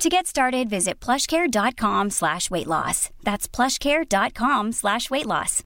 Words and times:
To 0.00 0.08
get 0.08 0.26
started, 0.26 0.70
visit 0.70 0.98
plushcare.com 0.98 2.08
slash 2.08 2.50
weight 2.50 2.66
loss. 2.66 3.10
That's 3.22 3.46
plushcare.com 3.46 4.72
slash 4.72 5.10
weight 5.10 5.26
loss. 5.26 5.62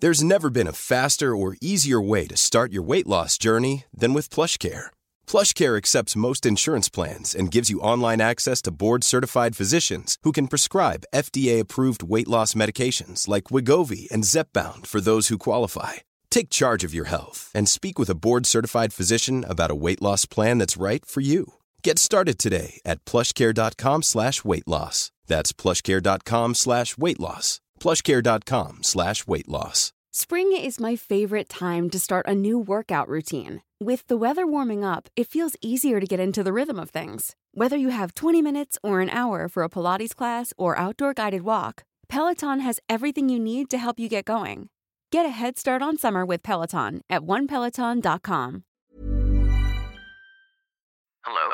There's 0.00 0.24
never 0.24 0.50
been 0.50 0.66
a 0.66 0.72
faster 0.72 1.36
or 1.36 1.54
easier 1.60 2.00
way 2.00 2.26
to 2.26 2.36
start 2.36 2.72
your 2.72 2.82
weight 2.82 3.06
loss 3.06 3.38
journey 3.38 3.84
than 3.94 4.14
with 4.14 4.30
PlushCare. 4.30 4.86
PlushCare 5.28 5.76
accepts 5.76 6.16
most 6.16 6.44
insurance 6.44 6.88
plans 6.88 7.32
and 7.32 7.52
gives 7.52 7.70
you 7.70 7.78
online 7.78 8.20
access 8.20 8.62
to 8.62 8.72
board-certified 8.72 9.54
physicians 9.54 10.18
who 10.24 10.32
can 10.32 10.48
prescribe 10.48 11.04
FDA-approved 11.14 12.02
weight 12.02 12.26
loss 12.26 12.54
medications 12.54 13.28
like 13.28 13.44
Wigovi 13.44 14.10
and 14.10 14.24
Zepbound 14.24 14.88
for 14.88 15.00
those 15.00 15.28
who 15.28 15.38
qualify. 15.38 16.02
Take 16.32 16.48
charge 16.48 16.82
of 16.82 16.94
your 16.94 17.04
health 17.04 17.50
and 17.54 17.68
speak 17.68 17.98
with 17.98 18.08
a 18.08 18.14
board-certified 18.14 18.94
physician 18.94 19.44
about 19.46 19.70
a 19.70 19.74
weight 19.74 20.00
loss 20.00 20.24
plan 20.24 20.56
that's 20.56 20.78
right 20.78 21.04
for 21.04 21.20
you. 21.20 21.44
Get 21.82 21.98
started 21.98 22.38
today 22.38 22.80
at 22.86 23.04
plushcare.com 23.04 24.02
slash 24.02 24.42
weight 24.42 24.66
loss. 24.66 25.12
That's 25.26 25.52
plushcare.com 25.52 26.54
slash 26.54 26.96
weight 26.96 27.20
loss. 27.20 27.60
plushcare.com 27.80 28.78
slash 28.82 29.26
weight 29.26 29.46
loss. 29.48 29.92
Spring 30.14 30.56
is 30.56 30.80
my 30.80 30.96
favorite 30.96 31.50
time 31.50 31.90
to 31.90 31.98
start 31.98 32.26
a 32.26 32.34
new 32.34 32.58
workout 32.58 33.08
routine. 33.08 33.60
With 33.78 34.06
the 34.06 34.16
weather 34.16 34.46
warming 34.46 34.84
up, 34.84 35.08
it 35.16 35.28
feels 35.28 35.56
easier 35.60 36.00
to 36.00 36.06
get 36.06 36.20
into 36.20 36.42
the 36.42 36.52
rhythm 36.54 36.78
of 36.78 36.88
things. 36.88 37.36
Whether 37.52 37.76
you 37.76 37.90
have 37.90 38.14
20 38.14 38.40
minutes 38.40 38.78
or 38.82 39.00
an 39.00 39.10
hour 39.10 39.48
for 39.48 39.64
a 39.64 39.68
Pilates 39.68 40.16
class 40.16 40.54
or 40.56 40.78
outdoor 40.78 41.12
guided 41.12 41.42
walk, 41.42 41.84
Peloton 42.08 42.60
has 42.60 42.80
everything 42.88 43.28
you 43.28 43.38
need 43.38 43.68
to 43.68 43.76
help 43.76 43.98
you 43.98 44.08
get 44.08 44.24
going. 44.24 44.68
Get 45.12 45.28
a 45.28 45.34
head 45.36 45.60
start 45.60 45.84
on 45.84 46.00
summer 46.00 46.24
with 46.24 46.40
Peloton 46.40 47.04
at 47.12 47.20
onepeloton.com. 47.20 48.64
Hello? 51.20 51.48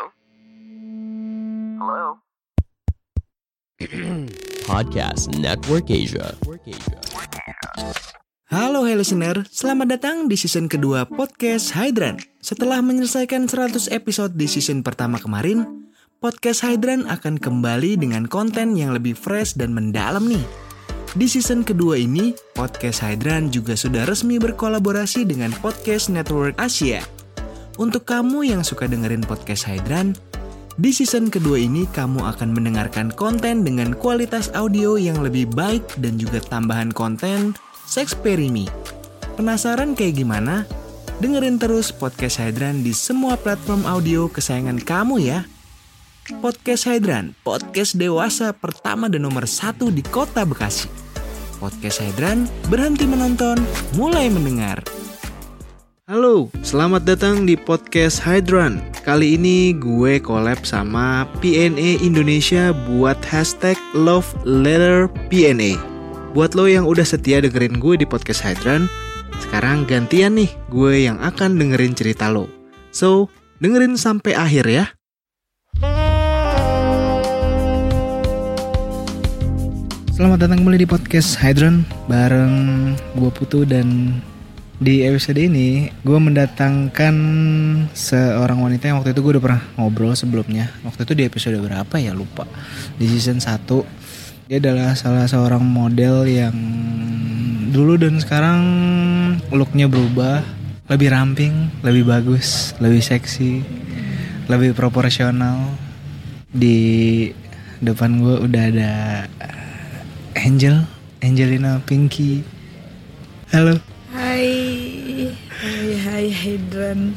Hello? 1.83 2.23
Podcast 4.71 5.35
Network 5.43 5.91
Asia. 5.91 6.39
Halo 8.47 8.87
hey 8.87 8.95
listener, 8.95 9.43
selamat 9.51 9.99
datang 9.99 10.31
di 10.31 10.39
season 10.39 10.71
kedua 10.71 11.11
podcast 11.11 11.75
Hydran. 11.75 12.23
Setelah 12.39 12.79
menyelesaikan 12.79 13.51
100 13.51 13.91
episode 13.91 14.39
di 14.39 14.47
season 14.47 14.87
pertama 14.87 15.19
kemarin, 15.19 15.91
podcast 16.23 16.63
Hydran 16.63 17.11
akan 17.11 17.43
kembali 17.43 17.99
dengan 17.99 18.31
konten 18.31 18.79
yang 18.79 18.95
lebih 18.95 19.19
fresh 19.19 19.59
dan 19.59 19.75
mendalam 19.75 20.31
nih. 20.31 20.68
Di 21.17 21.25
season 21.25 21.65
kedua 21.65 21.97
ini, 21.97 22.37
podcast 22.53 23.01
Hydran 23.01 23.49
juga 23.49 23.73
sudah 23.73 24.05
resmi 24.05 24.37
berkolaborasi 24.37 25.25
dengan 25.25 25.49
Podcast 25.65 26.13
Network 26.13 26.53
Asia. 26.61 27.01
Untuk 27.81 28.05
kamu 28.05 28.45
yang 28.53 28.61
suka 28.61 28.85
dengerin 28.85 29.25
podcast 29.25 29.65
Hydran, 29.65 30.13
di 30.77 30.93
season 30.93 31.33
kedua 31.33 31.65
ini 31.65 31.89
kamu 31.97 32.29
akan 32.29 32.53
mendengarkan 32.53 33.09
konten 33.09 33.65
dengan 33.65 33.97
kualitas 33.97 34.53
audio 34.53 35.01
yang 35.01 35.25
lebih 35.25 35.49
baik 35.49 35.81
dan 35.97 36.21
juga 36.21 36.45
tambahan 36.45 36.93
konten 36.93 37.57
Sexperimi. 37.89 38.69
Penasaran 39.41 39.97
kayak 39.97 40.21
gimana? 40.21 40.69
Dengerin 41.25 41.57
terus 41.57 41.89
Podcast 41.89 42.37
Hydran 42.37 42.85
di 42.85 42.93
semua 42.93 43.41
platform 43.41 43.89
audio 43.89 44.29
kesayangan 44.29 44.85
kamu 44.85 45.25
ya. 45.25 45.49
Podcast 46.29 46.85
Hydran, 46.85 47.33
podcast 47.41 47.97
dewasa 47.97 48.53
pertama 48.53 49.09
dan 49.09 49.25
nomor 49.25 49.49
satu 49.49 49.89
di 49.89 50.05
kota 50.05 50.45
Bekasi. 50.45 50.85
Podcast 51.57 52.05
Hydran, 52.05 52.45
berhenti 52.69 53.09
menonton, 53.09 53.57
mulai 53.97 54.29
mendengar. 54.29 54.85
Halo, 56.05 56.53
selamat 56.61 57.09
datang 57.09 57.49
di 57.49 57.57
podcast 57.57 58.21
Hydran. 58.21 58.77
Kali 59.09 59.41
ini 59.41 59.73
gue 59.73 60.21
collab 60.21 60.69
sama 60.69 61.25
PNA 61.41 62.05
Indonesia 62.05 62.77
buat 62.77 63.17
hashtag 63.25 63.81
Love 63.97 64.29
Letter 64.45 65.09
PNA. 65.33 65.81
Buat 66.37 66.53
lo 66.53 66.69
yang 66.69 66.85
udah 66.85 67.09
setia 67.09 67.41
dengerin 67.41 67.81
gue 67.81 68.05
di 68.05 68.05
podcast 68.05 68.45
Hydran, 68.45 68.85
sekarang 69.49 69.89
gantian 69.89 70.37
nih 70.37 70.53
gue 70.69 71.09
yang 71.09 71.17
akan 71.25 71.57
dengerin 71.57 71.97
cerita 71.97 72.29
lo. 72.29 72.53
So, 72.93 73.33
dengerin 73.65 73.97
sampai 73.97 74.37
akhir 74.37 74.69
ya. 74.69 74.98
Selamat 80.19 80.51
datang 80.51 80.67
kembali 80.67 80.83
di 80.83 80.89
podcast 80.91 81.39
Hydran 81.39 81.87
bareng 82.11 82.55
gue 83.15 83.31
Putu 83.31 83.63
dan 83.63 84.19
di 84.83 85.07
episode 85.07 85.39
ini 85.39 85.95
gue 86.03 86.19
mendatangkan 86.19 87.15
seorang 87.95 88.59
wanita 88.59 88.91
yang 88.91 88.99
waktu 88.99 89.15
itu 89.15 89.23
gue 89.23 89.39
udah 89.39 89.45
pernah 89.47 89.63
ngobrol 89.79 90.19
sebelumnya. 90.19 90.75
Waktu 90.83 91.07
itu 91.07 91.15
di 91.15 91.23
episode 91.23 91.63
berapa 91.63 92.03
ya 92.03 92.19
lupa. 92.19 92.51
Di 92.99 93.07
season 93.07 93.39
1 93.39 93.63
dia 94.51 94.59
adalah 94.59 94.99
salah 94.99 95.31
seorang 95.31 95.63
model 95.63 96.27
yang 96.27 96.57
dulu 97.71 97.95
dan 97.95 98.19
sekarang 98.19 98.63
looknya 99.55 99.87
berubah, 99.87 100.43
lebih 100.91 101.15
ramping, 101.15 101.71
lebih 101.87 102.03
bagus, 102.03 102.75
lebih 102.83 103.07
seksi, 103.07 103.63
lebih 104.51 104.75
proporsional. 104.75 105.79
Di 106.51 107.31
depan 107.79 108.19
gue 108.19 108.35
udah 108.51 108.63
ada 108.67 108.93
Angel, 110.39 110.87
Angelina 111.19 111.83
Pinky. 111.83 112.47
Halo. 113.51 113.75
Hai, 114.15 114.47
hai, 115.35 115.87
hai 115.99 116.27
Hydran. 116.31 117.11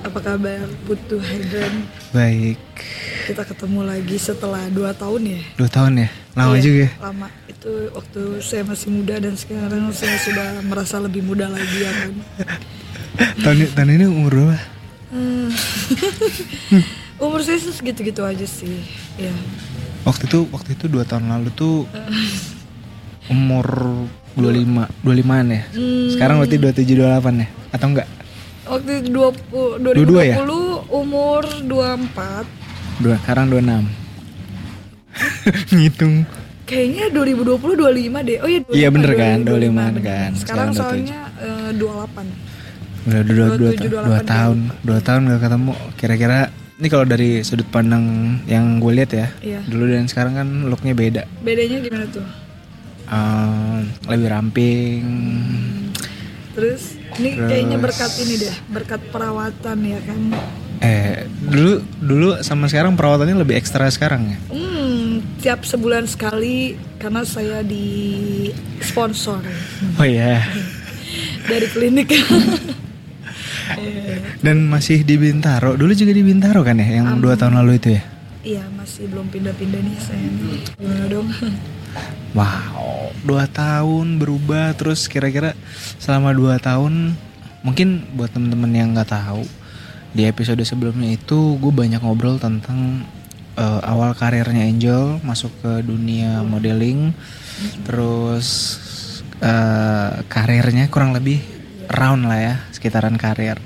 Apa 0.00 0.16
kabar? 0.20 0.64
Butuh 0.88 1.20
Hydran. 1.20 1.84
Baik. 2.16 2.56
Kita 3.28 3.44
ketemu 3.44 3.84
lagi 3.84 4.16
setelah 4.16 4.64
2 4.72 4.80
tahun 4.96 5.22
ya. 5.36 5.40
Dua 5.60 5.68
tahun 5.68 5.92
ya? 6.04 6.08
Lama 6.32 6.56
Iya, 6.56 6.62
juga 6.64 6.80
ya? 6.80 6.90
Lama. 7.04 7.28
Itu 7.48 7.70
waktu 7.92 8.20
saya 8.40 8.62
masih 8.64 8.88
muda 8.92 9.14
dan 9.20 9.34
sekarang 9.36 9.92
saya 9.92 10.16
sudah 10.24 10.48
merasa 10.64 10.96
lebih 11.00 11.20
muda 11.20 11.52
lagi 11.52 11.84
ya 11.84 11.92
kan. 11.92 12.12
Tahun, 13.44 13.70
tahun 13.78 13.94
ini 13.94 14.04
umur 14.10 14.32
berapa? 14.34 14.58
Umur 17.22 17.40
saya 17.46 17.62
segitu-gitu 17.62 18.26
aja 18.26 18.42
sih. 18.42 18.82
Ya. 19.14 19.30
Waktu 20.02 20.26
itu 20.26 20.50
waktu 20.50 20.74
itu 20.74 20.90
dua 20.90 21.06
tahun 21.06 21.30
lalu 21.30 21.54
tuh 21.54 21.86
umur 23.26 23.66
25 24.34 24.88
25-an 25.02 25.46
ya. 25.48 25.62
Sekarang 26.10 26.36
berarti 26.38 26.56
27 26.58 26.98
28 26.98 27.42
ya 27.42 27.48
atau 27.70 27.86
enggak? 27.88 28.08
Waktu 28.64 28.90
itu 28.98 29.08
20, 29.12 29.84
2020 29.84 29.94
Dua-dua 29.94 30.22
ya? 30.24 30.36
umur 30.90 31.42
24. 31.62 32.48
Dua, 32.98 33.16
sekarang 33.20 33.46
26. 33.48 33.84
Ngitung. 35.70 36.14
Kayaknya 36.64 37.04
2020 37.12 37.60
25 37.76 38.24
deh. 38.24 38.36
Oh 38.40 38.48
iya 38.48 38.60
25, 38.62 38.72
Iya, 38.72 38.88
bener 38.88 39.12
kan? 39.12 39.36
25, 39.42 39.44
25 39.44 39.52
bener. 39.68 40.00
kan. 40.00 40.30
Sekarang 40.32 40.68
Sekarang 40.70 40.70
soalnya 40.72 41.20
eh, 41.38 41.70
28. 41.76 42.26
Udah 43.04 43.20
dua, 43.20 43.46
dua, 43.46 43.48
dua, 43.52 43.70
27, 43.76 43.84
dua 43.84 44.02
28, 44.16 44.24
tahun, 44.24 44.58
dua 44.80 44.98
tahun 44.98 45.20
gak 45.28 45.40
ketemu. 45.42 45.72
Kira-kira 45.94 46.38
ini 46.74 46.86
kalau 46.88 47.04
dari 47.04 47.30
sudut 47.40 47.68
pandang 47.68 48.04
yang 48.44 48.80
gue 48.80 48.92
lihat 48.94 49.10
ya, 49.12 49.26
Iya. 49.38 49.60
dulu 49.62 49.84
dan 49.86 50.08
sekarang 50.08 50.34
kan 50.34 50.48
looknya 50.64 50.96
beda. 50.96 51.22
Bedanya 51.38 51.78
gimana 51.78 52.06
tuh? 52.08 52.24
Eh, 53.14 53.78
lebih 54.10 54.28
ramping. 54.28 55.02
Terus 56.54 56.98
ini 57.18 57.34
Terus- 57.34 57.46
kayaknya 57.46 57.78
berkat 57.78 58.12
ini 58.20 58.34
deh, 58.38 58.54
berkat 58.70 59.00
perawatan 59.10 59.78
ya 59.82 60.00
kan. 60.02 60.20
Eh, 60.82 61.30
dulu 61.40 61.72
dulu 61.96 62.28
sama 62.42 62.66
sekarang 62.66 62.98
perawatannya 62.98 63.38
lebih 63.38 63.54
ekstra 63.56 63.86
sekarang 63.88 64.28
ya. 64.28 64.38
Hmm, 64.50 65.22
tiap 65.38 65.62
sebulan 65.62 66.04
sekali 66.04 66.74
karena 66.98 67.22
saya 67.24 67.62
di 67.62 68.50
sponsor 68.82 69.40
Oh 69.96 70.04
iya. 70.04 70.44
dari 71.46 71.66
klinik. 71.70 72.10
Dan 74.44 74.68
masih 74.68 75.02
di 75.02 75.16
Bintaro. 75.16 75.72
Dulu 75.72 75.92
juga 75.96 76.12
di 76.12 76.20
Bintaro 76.20 76.60
kan 76.60 76.76
ya, 76.76 77.00
yang 77.00 77.16
dua 77.16 77.32
tahun 77.32 77.56
lalu 77.64 77.80
itu 77.80 77.88
ya. 77.96 78.02
Iya 78.44 78.64
masih 78.76 79.08
belum 79.08 79.32
pindah-pindah 79.32 79.80
nih 79.80 79.96
saya. 79.96 80.28
Gimana 80.76 81.04
dong? 81.08 81.28
Wow, 82.34 83.14
dua 83.22 83.46
tahun 83.46 84.18
berubah 84.18 84.74
terus 84.74 85.06
kira-kira 85.06 85.54
selama 86.02 86.34
dua 86.34 86.58
tahun 86.58 87.14
mungkin 87.62 88.04
buat 88.18 88.34
temen-temen 88.34 88.72
yang 88.74 88.88
nggak 88.92 89.14
tahu 89.14 89.46
di 90.14 90.26
episode 90.30 90.62
sebelumnya 90.62 91.14
itu 91.14 91.58
gue 91.58 91.72
banyak 91.74 91.98
ngobrol 91.98 92.38
tentang 92.38 93.02
eh, 93.58 93.80
awal 93.82 94.14
karirnya 94.14 94.66
Angel 94.66 95.18
masuk 95.26 95.50
ke 95.58 95.72
dunia 95.82 96.46
modeling, 96.46 97.10
terus 97.82 98.46
eh, 99.42 100.22
karirnya 100.30 100.86
kurang 100.86 101.14
lebih 101.14 101.42
round 101.90 102.30
lah 102.30 102.38
ya, 102.38 102.54
sekitaran 102.70 103.18
karir. 103.18 103.58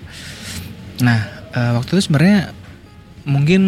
Nah, 1.04 1.20
eh, 1.52 1.72
waktu 1.76 2.00
itu 2.00 2.08
sebenarnya 2.08 2.52
mungkin 3.28 3.62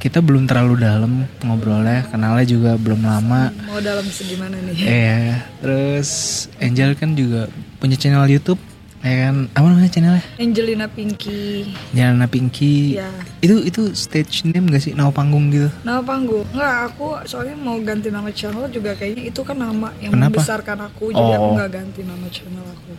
kita 0.00 0.24
belum 0.24 0.48
terlalu 0.48 0.80
dalam 0.80 1.28
ngobrolnya, 1.44 2.08
kenalnya 2.08 2.48
juga 2.48 2.72
belum 2.74 3.04
lama. 3.04 3.52
Mau 3.68 3.84
dalam 3.84 4.08
segimana 4.08 4.56
nih? 4.56 4.74
Iya, 4.80 5.20
terus 5.60 6.08
Angel 6.56 6.96
kan 6.96 7.12
juga 7.12 7.52
punya 7.76 8.00
channel 8.00 8.24
YouTube, 8.24 8.56
ya 9.04 9.28
kan? 9.28 9.52
Apa 9.52 9.66
namanya 9.68 9.92
channelnya? 9.92 10.24
Angelina 10.40 10.88
Pinky. 10.88 11.68
Jalana 11.92 12.24
Pinky. 12.24 12.96
Iya. 12.96 13.12
Itu 13.38 13.60
itu 13.60 13.92
stage 13.92 14.48
name 14.48 14.72
gak 14.72 14.80
sih? 14.80 14.96
Nama 14.96 15.12
panggung 15.12 15.52
gitu? 15.52 15.68
Nama 15.84 16.00
panggung? 16.00 16.48
Enggak, 16.48 16.76
aku 16.88 17.20
soalnya 17.28 17.60
mau 17.60 17.76
ganti 17.84 18.08
nama 18.08 18.32
channel 18.32 18.72
juga 18.72 18.96
kayaknya 18.96 19.28
itu 19.28 19.44
kan 19.44 19.60
nama 19.60 19.92
yang 20.00 20.16
Kenapa? 20.16 20.40
membesarkan 20.40 20.78
aku, 20.88 21.12
jadi 21.12 21.30
aku 21.36 21.44
Oh. 21.44 21.54
nggak 21.60 21.70
ganti 21.70 22.00
nama 22.08 22.26
channel 22.32 22.64
aku. 22.64 22.92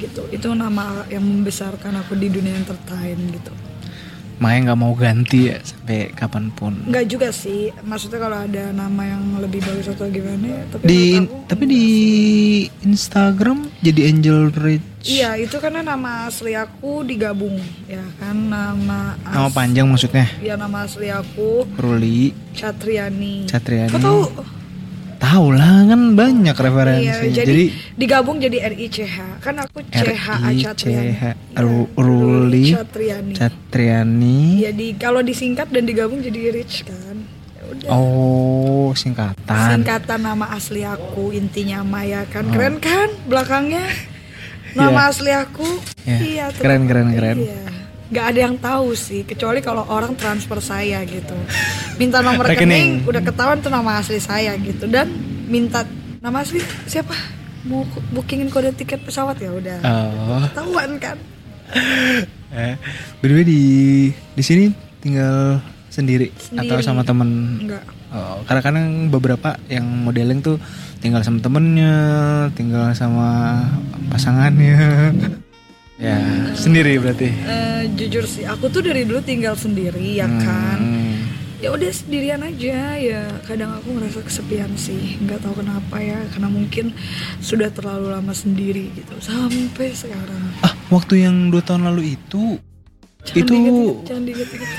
Gitu. 0.00 0.22
Itu 0.32 0.48
nama 0.56 1.04
yang 1.06 1.20
membesarkan 1.20 2.00
aku 2.00 2.16
di 2.16 2.32
dunia 2.32 2.56
entertain 2.56 3.14
gitu. 3.28 3.52
Makanya 4.36 4.60
nggak 4.66 4.80
mau 4.80 4.92
ganti 4.92 5.46
ya 5.46 5.58
sampai 5.58 6.10
kapan 6.10 6.50
pun. 6.50 6.74
Enggak 6.84 7.06
juga 7.06 7.28
sih, 7.30 7.70
maksudnya 7.80 8.18
kalau 8.18 8.38
ada 8.40 8.64
nama 8.70 9.02
yang 9.04 9.38
lebih 9.38 9.60
bagus 9.60 9.86
atau 9.86 10.06
gimana, 10.06 10.66
tapi 10.68 10.84
Di 10.84 11.02
aku 11.16 11.34
tapi 11.46 11.64
di 11.64 11.84
Instagram 12.82 13.58
jadi 13.80 14.00
Angel 14.08 14.50
Rich. 14.50 15.04
Iya, 15.04 15.36
itu 15.36 15.56
karena 15.58 15.84
nama 15.84 16.24
asli 16.24 16.52
aku 16.52 17.04
digabung, 17.04 17.60
ya 17.84 18.00
kan 18.16 18.48
nama 18.48 19.12
as- 19.20 19.34
Nama 19.34 19.48
panjang 19.50 19.86
maksudnya. 19.86 20.26
Ya 20.40 20.56
nama 20.56 20.82
asli 20.82 21.08
aku 21.08 21.68
Ruli 21.76 22.32
Catriani. 22.54 23.44
Catriani. 23.44 23.90
Kau 23.90 24.00
tahu? 24.00 24.20
Tahu 25.24 25.46
lah 25.50 25.88
kan 25.88 26.12
banyak 26.12 26.52
referensi. 26.52 27.08
Iya, 27.08 27.16
jadi, 27.32 27.48
jadi 27.48 27.64
digabung 27.96 28.36
jadi 28.36 28.68
RICH. 28.68 29.40
Kan 29.40 29.56
aku 29.56 29.80
CHA 29.88 30.36
Catriani. 30.52 31.16
Ru- 31.56 31.88
Ruli 31.96 32.76
Catriani. 32.76 33.32
Catriani. 33.32 34.40
Jadi 34.60 34.86
kalau 34.94 35.24
disingkat 35.24 35.72
dan 35.72 35.88
digabung 35.88 36.20
jadi 36.20 36.52
Rich 36.52 36.84
kan. 36.84 37.24
Udah. 37.64 37.88
Oh, 37.88 38.92
singkatan. 38.92 39.80
Singkatan 39.80 40.20
nama 40.20 40.52
asli 40.52 40.84
aku 40.84 41.32
intinya 41.32 41.80
Maya 41.80 42.28
kan. 42.28 42.44
Keren 42.46 42.76
kan 42.76 43.08
belakangnya? 43.24 43.80
Nama 44.76 44.90
Iya. 44.92 45.08
asli 45.08 45.32
aku. 45.32 45.68
Iya. 46.04 46.18
Iya, 46.20 46.44
Keren, 46.52 46.84
keren, 46.84 47.08
keren. 47.14 47.38
Iya. 47.40 47.62
Gak 48.14 48.26
ada 48.30 48.40
yang 48.46 48.54
tahu 48.62 48.94
sih, 48.94 49.26
kecuali 49.26 49.58
kalau 49.58 49.82
orang 49.90 50.14
transfer 50.14 50.62
saya 50.62 51.02
gitu. 51.02 51.34
Minta 51.98 52.22
nomor 52.22 52.46
rekening, 52.46 53.02
Rekening. 53.02 53.10
udah 53.10 53.22
ketahuan 53.26 53.58
tuh 53.58 53.74
nama 53.74 53.98
asli 53.98 54.22
saya 54.22 54.54
gitu. 54.62 54.86
Dan 54.86 55.10
minta 55.50 55.82
nama 56.22 56.46
asli 56.46 56.62
siapa? 56.86 57.10
Mau 57.66 57.82
bookingin 58.14 58.54
kode 58.54 58.70
tiket 58.78 59.02
pesawat 59.02 59.34
ya 59.42 59.50
udah. 59.50 59.78
Oh. 59.82 60.46
Ketahuan 60.46 60.94
kan? 61.02 61.18
Eh, 62.54 62.78
way 63.18 63.42
di 63.42 63.62
di 64.14 64.42
sini 64.46 64.70
tinggal 65.02 65.58
sendiri, 65.90 66.30
Sendiri. 66.38 66.70
atau 66.70 66.78
sama 66.86 67.02
temen? 67.02 67.58
Enggak. 67.66 67.82
Oh, 68.14 68.38
karena 68.46 68.62
kadang 68.62 68.86
beberapa 69.10 69.58
yang 69.66 69.82
modeling 70.06 70.38
tuh 70.38 70.62
tinggal 71.02 71.26
sama 71.26 71.42
temennya, 71.42 71.94
tinggal 72.54 72.94
sama 72.94 73.58
pasangannya. 74.06 75.10
Ya, 76.00 76.16
sendiri 76.54 76.98
berarti. 76.98 77.28
Eh, 77.30 77.82
jujur 77.94 78.24
sih, 78.26 78.44
aku 78.44 78.70
tuh 78.70 78.82
dari 78.84 79.06
dulu 79.06 79.20
tinggal 79.22 79.54
sendiri 79.54 80.18
ya 80.18 80.26
kan. 80.26 80.78
Hmm. 80.80 81.14
Ya 81.62 81.72
udah 81.72 81.88
sendirian 81.88 82.44
aja 82.44 83.00
ya. 83.00 83.24
Kadang 83.48 83.80
aku 83.80 83.96
ngerasa 83.96 84.20
kesepian 84.20 84.76
sih. 84.76 85.16
Nggak 85.24 85.48
tahu 85.48 85.64
kenapa 85.64 85.96
ya. 85.96 86.20
Karena 86.28 86.52
mungkin 86.52 86.92
sudah 87.40 87.72
terlalu 87.72 88.12
lama 88.12 88.36
sendiri 88.36 88.92
gitu. 88.92 89.16
Sampai 89.24 89.96
sekarang. 89.96 90.60
Ah, 90.60 90.76
waktu 90.92 91.24
yang 91.24 91.48
dua 91.48 91.64
tahun 91.64 91.88
lalu 91.88 92.20
itu 92.20 92.60
Jangan 93.24 93.40
itu 93.40 93.52
diinget-inget, 93.56 93.96
jangan 94.04 94.22
diinget-inget. 94.28 94.70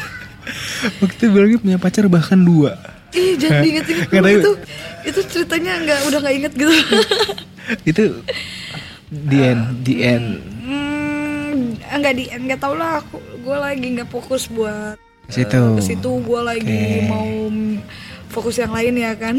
waktu 1.01 1.17
itu 1.17 1.25
bilangnya 1.33 1.57
punya 1.57 1.77
pacar 1.81 2.05
bahkan 2.05 2.39
dua. 2.45 2.77
Ih, 3.17 3.33
jangan 3.41 3.59
diinget-inget 3.65 4.05
itu. 4.13 4.51
Itu 5.09 5.19
ceritanya 5.33 5.71
nggak 5.81 5.99
udah 6.13 6.19
nggak 6.21 6.35
inget 6.37 6.53
gitu. 6.53 6.73
itu 7.89 8.03
the 9.09 9.39
end, 9.41 9.63
the 9.81 9.95
end. 10.05 10.27
hmm, 10.61 10.84
enggak 11.95 12.13
di 12.13 12.23
nggak 12.27 12.59
tau 12.59 12.75
lah 12.75 12.99
aku 12.99 13.17
gue 13.39 13.57
lagi 13.57 13.87
nggak 13.95 14.09
fokus 14.09 14.47
buat 14.47 14.99
Ke 15.25 15.41
situ. 15.41 15.61
ke 15.75 15.81
situ. 15.81 16.11
Gue 16.21 16.41
lagi 16.43 16.69
Oke. 17.01 17.09
mau 17.09 17.29
fokus 18.29 18.61
yang 18.61 18.69
lain 18.69 18.93
ya 18.93 19.17
kan. 19.17 19.33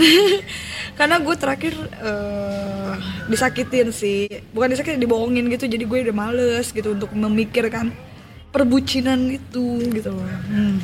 Karena 0.98 1.22
gue 1.22 1.34
terakhir 1.38 1.74
eh, 2.02 2.92
disakitin 3.28 3.94
sih. 3.94 4.26
Bukan 4.50 4.74
disakitin 4.74 4.98
dibohongin 4.98 5.46
gitu. 5.46 5.70
Jadi 5.70 5.84
gue 5.86 5.98
udah 6.10 6.16
males 6.16 6.74
gitu 6.74 6.90
untuk 6.90 7.14
memikirkan 7.14 7.94
perbucinan 8.50 9.30
itu 9.30 9.84
gitu 9.92 10.10
loh. 10.10 10.26
Hmm, 10.48 10.80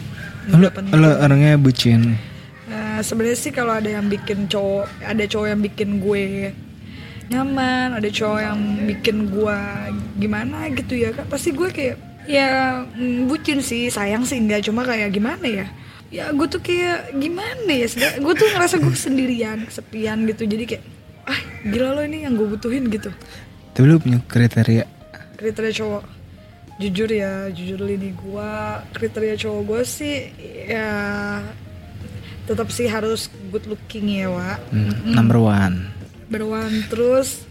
Lo, 0.54 0.68
nggak 0.68 0.92
lo 0.92 1.10
orangnya 1.18 1.56
bucin. 1.56 2.14
Nah, 2.68 3.00
sebenarnya 3.00 3.38
sih 3.38 3.50
kalau 3.50 3.72
ada 3.74 3.88
yang 3.88 4.06
bikin 4.06 4.46
cowok, 4.46 4.86
ada 5.02 5.24
cowok 5.26 5.46
yang 5.48 5.60
bikin 5.64 5.88
gue 5.98 6.52
nyaman, 7.30 7.98
ada 7.98 8.08
cowok 8.08 8.40
yang 8.42 8.60
bikin 8.88 9.30
gue 9.30 9.58
gimana 10.18 10.66
gitu 10.74 10.94
ya 10.98 11.14
kan 11.14 11.26
pasti 11.30 11.54
gue 11.54 11.68
kayak 11.70 11.96
ya 12.26 12.82
mm, 12.86 13.26
bucin 13.30 13.62
sih, 13.62 13.90
sayang 13.90 14.26
sih 14.26 14.38
enggak 14.38 14.66
cuma 14.66 14.82
kayak 14.86 15.10
gimana 15.14 15.46
ya? 15.46 15.66
Ya 16.12 16.28
gue 16.30 16.46
tuh 16.46 16.60
kayak 16.60 17.14
gimana 17.16 17.70
ya? 17.70 17.88
Gue 18.20 18.34
tuh 18.36 18.48
ngerasa 18.52 18.78
gue 18.82 18.96
sendirian, 18.96 19.64
kesepian 19.64 20.28
gitu. 20.28 20.44
Jadi 20.44 20.64
kayak 20.68 20.84
ah 21.24 21.40
gila 21.64 21.94
lo 21.96 22.02
ini 22.02 22.26
yang 22.26 22.34
gue 22.34 22.46
butuhin 22.46 22.90
gitu. 22.90 23.10
Tapi 23.72 23.84
lu 23.88 23.96
punya 23.96 24.20
kriteria 24.26 24.84
Kriteria 25.38 25.72
cowok 25.72 26.04
jujur 26.82 27.08
ya, 27.08 27.48
jujur 27.54 27.80
lini 27.80 28.10
gue 28.12 28.52
kriteria 28.92 29.34
cowok 29.38 29.60
gue 29.64 29.82
sih 29.86 30.16
ya 30.66 30.90
tetap 32.42 32.68
sih 32.74 32.90
harus 32.90 33.30
good 33.54 33.64
looking 33.70 34.18
ya, 34.18 34.26
Wak. 34.26 34.58
hmm, 34.74 35.14
number 35.14 35.38
one. 35.38 36.01
Berwan 36.32 36.88
terus 36.88 37.44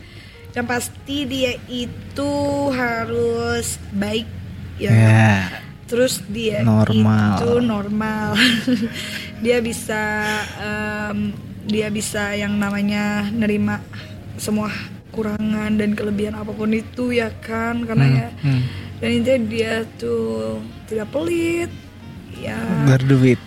yang 0.52 0.66
pasti 0.66 1.24
dia 1.24 1.54
itu 1.70 2.34
harus 2.74 3.78
baik 3.94 4.26
ya 4.76 4.90
Ya. 4.92 5.32
terus 5.86 6.20
dia 6.26 6.60
Normal. 6.60 7.38
itu 7.38 7.52
normal 7.62 8.34
dia 9.46 9.62
bisa 9.62 10.02
em, 10.58 11.32
dia 11.64 11.88
bisa 11.88 12.34
yang 12.34 12.58
namanya 12.58 13.30
nerima 13.30 13.80
semua 14.36 14.74
kurangan 15.12 15.76
dan 15.76 15.94
kelebihan 15.94 16.34
apa 16.34 16.50
pun 16.50 16.72
itu 16.72 17.12
ya 17.12 17.30
kan 17.40 17.84
karena 17.84 18.06
Hmm, 18.08 18.18
ya 18.18 18.28
hmm. 18.42 18.62
dan 18.98 19.10
intinya 19.12 19.40
dia 19.46 19.74
tuh 19.96 20.58
tidak 20.88 21.08
pelit 21.12 21.72
ya 22.34 22.58
Berduit. 22.88 23.38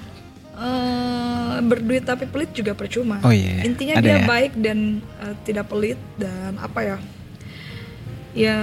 Berduit 1.65 2.05
tapi 2.05 2.29
pelit 2.29 2.53
juga 2.53 2.73
percuma. 2.73 3.19
Oh 3.25 3.33
iya, 3.33 3.65
Intinya 3.65 3.99
ada 3.99 4.05
dia 4.05 4.17
ya? 4.21 4.25
baik 4.25 4.53
dan 4.57 4.79
eh, 5.21 5.35
tidak 5.43 5.67
pelit 5.69 5.99
dan 6.17 6.57
apa 6.59 6.81
ya? 6.81 6.97
Ya 8.35 8.59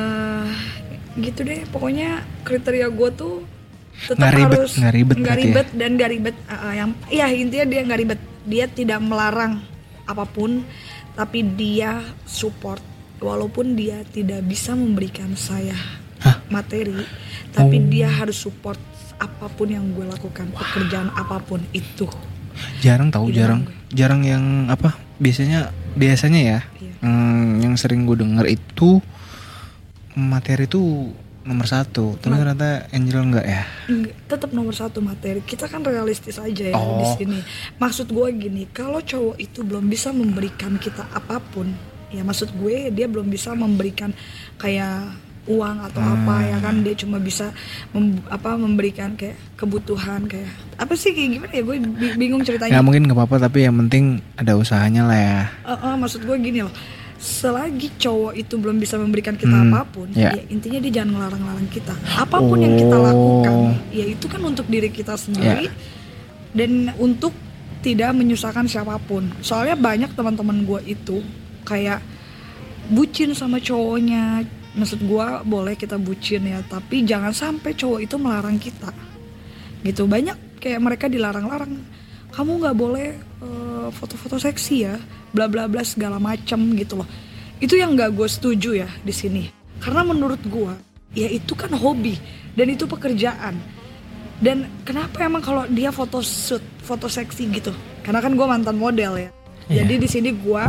gitu 1.16 1.44
deh. 1.44 1.64
Pokoknya 1.70 2.24
kriteria 2.44 2.88
gue 2.88 3.10
tuh 3.14 3.36
tetap 4.08 4.34
ribet, 4.34 4.58
harus 4.58 4.74
nggak 4.80 4.94
ribet 4.96 5.16
berarti 5.22 5.30
ya? 5.30 5.46
ribet 5.46 5.68
dan 5.76 5.90
nggak 5.96 6.12
ribet. 6.12 6.36
Eh, 6.48 6.74
yang 6.76 6.90
ya 7.10 7.26
intinya 7.30 7.66
dia 7.68 7.82
nggak 7.84 8.00
ribet. 8.00 8.20
Dia 8.42 8.66
tidak 8.66 9.00
melarang 9.00 9.62
apa 10.04 10.26
pun, 10.26 10.66
tapi 11.14 11.46
dia 11.46 12.02
support 12.26 12.82
walaupun 13.22 13.78
dia 13.78 14.02
tidak 14.10 14.42
bisa 14.44 14.74
memberikan 14.74 15.38
saya 15.38 15.78
Hah? 16.26 16.42
materi, 16.50 16.98
tapi 17.54 17.78
Oh. 17.78 17.86
dia 17.86 18.10
harus 18.10 18.34
support 18.36 18.82
apa 19.22 19.46
pun 19.54 19.70
yang 19.70 19.86
gue 19.94 20.02
lakukan, 20.04 20.50
pekerjaan 20.50 21.14
apa 21.14 21.38
pun 21.40 21.62
itu. 21.72 22.10
Jarang 22.80 23.10
tahu, 23.10 23.30
jarang. 23.30 23.68
Jarang 23.90 24.22
yang 24.22 24.44
apa? 24.68 24.96
Biasanya 25.18 25.70
biasanya 25.94 26.40
ya. 26.40 26.60
Iya. 26.78 26.94
hmm, 27.02 27.62
yang 27.62 27.74
sering 27.76 28.06
gue 28.06 28.16
denger 28.16 28.46
itu 28.48 29.02
materi 30.14 30.66
itu 30.66 31.12
nomor 31.42 31.66
satu. 31.66 32.20
Tapi 32.22 32.30
Ma- 32.30 32.40
ternyata 32.40 32.86
Angel 32.92 33.22
enggak 33.24 33.46
ya. 33.46 33.64
Tetap 34.28 34.52
nomor 34.52 34.72
satu 34.72 35.02
materi. 35.02 35.42
Kita 35.42 35.66
kan 35.66 35.82
realistis 35.82 36.38
aja 36.38 36.66
ya 36.68 36.76
di 36.76 37.06
Oh. 37.06 37.16
sini. 37.16 37.40
Maksud 37.78 38.08
gue 38.08 38.28
gini, 38.32 38.70
kalau 38.70 39.02
cowok 39.02 39.36
itu 39.38 39.62
belum 39.62 39.90
bisa 39.90 40.12
memberikan 40.12 40.78
kita 40.78 41.10
apa 41.10 41.42
pun, 41.42 41.74
ya 42.10 42.22
maksud 42.22 42.54
gue 42.54 42.92
dia 42.92 43.08
belum 43.08 43.28
bisa 43.28 43.52
memberikan 43.52 44.14
kayak 44.56 45.16
uang 45.44 45.78
atau 45.84 45.98
apa 46.00 46.36
ya 46.44 46.58
kan? 46.58 46.82
Dia 46.82 46.94
cuma 46.96 47.18
bisa 47.18 47.50
mem- 47.92 48.22
apa 48.28 48.54
memberikan 48.54 49.14
kayak 49.14 49.38
kebutuhan 49.56 50.26
kayak 50.26 50.50
apa 50.76 50.94
sih 50.94 51.12
kayak 51.12 51.30
gimana 51.32 51.52
ya? 51.52 51.62
Gue 51.62 51.78
bi- 51.80 52.16
bingung 52.16 52.42
ceritanya. 52.42 52.72
Ya 52.72 52.82
mungkin 52.82 53.06
nggak 53.06 53.16
apa-apa 53.16 53.42
tapi 53.42 53.66
yang 53.66 53.78
penting 53.78 54.20
ada 54.36 54.54
usahanya 54.54 55.04
lah 55.04 55.18
ya. 55.18 55.40
Eh, 55.64 55.74
eh, 55.74 55.96
maksud 55.96 56.22
gue 56.22 56.38
gini 56.38 56.62
loh. 56.62 56.74
Selagi 57.18 57.94
cowok 57.96 58.34
itu 58.34 58.54
belum 58.56 58.78
bisa 58.78 58.98
memberikan 58.98 59.34
kita 59.34 59.54
Hmm, 59.54 59.70
apa 59.70 59.86
pun 59.86 60.10
ya. 60.12 60.34
ya 60.34 60.42
intinya 60.48 60.78
dia 60.80 60.92
jangan 60.92 61.10
ngelarang-larang 61.16 61.70
kita. 61.70 61.94
Apa 62.18 62.38
pun 62.38 62.58
yang 62.58 62.74
kita 62.74 62.96
Oh. 62.96 63.04
lakukan 63.04 63.56
ya 63.90 64.06
itu 64.08 64.26
kan 64.26 64.42
untuk 64.42 64.66
diri 64.66 64.90
kita 64.90 65.14
sendiri 65.14 65.70
dan 66.52 66.90
untuk 66.98 67.30
tidak 67.82 68.14
menyusahkan 68.14 68.66
siapa 68.66 68.98
pun. 69.00 69.30
Soalnya 69.40 69.74
banyak 69.74 70.12
teman-teman 70.12 70.66
gue 70.66 70.82
itu 70.88 71.22
kayak 71.62 72.02
bucin 72.88 73.32
sama 73.32 73.58
cowoknya 73.58 74.42
maksud 74.72 75.04
gue 75.04 75.26
boleh 75.44 75.76
kita 75.76 76.00
bucin 76.00 76.48
ya 76.48 76.64
tapi 76.64 77.04
jangan 77.04 77.36
sampai 77.36 77.76
cowok 77.76 78.00
itu 78.04 78.16
melarang 78.16 78.56
kita. 78.56 78.92
Gitu 79.84 80.08
banyak 80.08 80.62
kayak 80.62 80.80
mereka 80.80 81.06
dilarang-larang. 81.12 81.76
Kamu 82.32 82.52
nggak 82.64 82.78
boleh 82.78 83.08
eh, 83.20 83.88
foto-foto 83.92 84.40
seksi 84.40 84.76
ya 84.88 84.96
bla 85.36 85.52
bla 85.52 85.68
bla 85.68 85.84
segala 85.84 86.22
macam 86.22 86.72
gitu 86.78 87.04
loh. 87.04 87.10
Itu 87.60 87.76
yang 87.76 87.98
nggak 87.98 88.16
gue 88.16 88.28
setuju 88.28 88.86
ya 88.86 88.90
di 89.04 89.12
sini. 89.12 89.44
Karena 89.82 90.08
menurut 90.08 90.40
gue 90.48 90.74
ya 91.12 91.28
itu 91.28 91.52
kan 91.58 91.74
hobi 91.76 92.16
dan 92.56 92.68
itu 92.72 92.88
pekerjaan. 92.88 93.60
Dan 94.42 94.66
kenapa 94.88 95.22
emang 95.22 95.44
kalau 95.46 95.70
dia 95.70 95.94
foto 95.94 96.24
shoot 96.24 96.64
foto 96.82 97.06
seksi 97.06 97.44
gitu? 97.54 97.70
Karena 98.02 98.24
kan 98.24 98.34
gue 98.34 98.48
mantan 98.48 98.80
model 98.80 99.14
ya 99.20 99.30
Iya. 99.72 99.88
jadi 99.88 100.04
di 100.04 100.08
sini 100.12 100.30
gue 100.36 100.66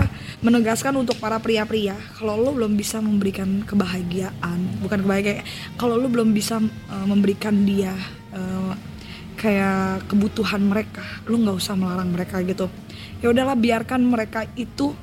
menegaskan 0.47 0.95
untuk 0.95 1.19
para 1.19 1.43
pria-pria 1.43 1.99
kalau 2.15 2.39
lo 2.39 2.55
belum 2.55 2.79
bisa 2.79 3.03
memberikan 3.03 3.67
kebahagiaan 3.67 4.79
bukan 4.79 5.03
kebahagiaan 5.03 5.43
kalau 5.75 5.99
lo 5.99 6.07
belum 6.07 6.31
bisa 6.31 6.63
eh, 6.63 7.07
memberikan 7.11 7.67
dia 7.67 7.91
eh, 8.31 8.73
kayak 9.35 10.07
kebutuhan 10.07 10.63
mereka 10.63 11.03
lo 11.27 11.35
nggak 11.35 11.59
usah 11.59 11.75
melarang 11.75 12.15
mereka 12.15 12.39
gitu. 12.47 12.71
Ya 13.19 13.35
udahlah 13.35 13.59
biarkan 13.59 14.07
mereka 14.07 14.47
itu 14.55 14.95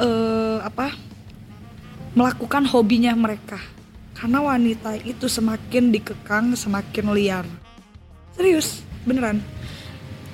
eh, 0.00 0.58
apa 0.64 0.96
melakukan 2.16 2.64
hobinya 2.72 3.12
mereka. 3.12 3.60
Karena 4.16 4.40
wanita 4.40 4.96
itu 5.04 5.28
semakin 5.28 5.92
dikekang 5.92 6.56
semakin 6.56 7.12
liar. 7.12 7.44
Serius 8.32 8.80
beneran. 9.04 9.44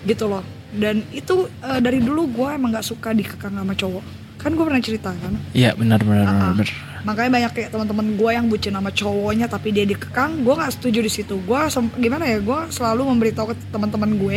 Gitu 0.07 0.31
loh 0.31 0.62
dan 0.75 1.05
itu 1.11 1.35
eh, 1.59 1.79
dari 1.79 1.99
dulu 1.99 2.27
gue 2.29 2.49
emang 2.51 2.71
nggak 2.71 2.87
suka 2.87 3.11
dikekang 3.11 3.53
sama 3.53 3.73
cowok 3.73 4.05
kan 4.37 4.51
gue 4.51 4.65
pernah 4.65 4.81
cerita 4.81 5.11
kan 5.13 5.39
Iya 5.53 5.71
benar 5.73 6.03
benar. 6.03 6.25
Ah, 6.25 6.35
ah. 6.43 6.53
benar. 6.53 6.69
makanya 7.03 7.31
banyak 7.33 7.53
kayak 7.53 7.71
teman-teman 7.71 8.07
gue 8.13 8.31
yang 8.33 8.47
bucin 8.47 8.73
sama 8.73 8.91
cowoknya 8.91 9.47
tapi 9.47 9.69
dia 9.71 9.83
dikekang 9.83 10.41
gue 10.41 10.51
nggak 10.53 10.73
setuju 10.73 10.99
di 10.99 11.11
situ 11.13 11.35
gue 11.37 11.61
gimana 11.97 12.25
ya 12.25 12.39
gue 12.39 12.59
selalu 12.69 13.03
memberitahu 13.09 13.51
ke 13.51 13.69
teman-teman 13.69 14.11
gue 14.17 14.37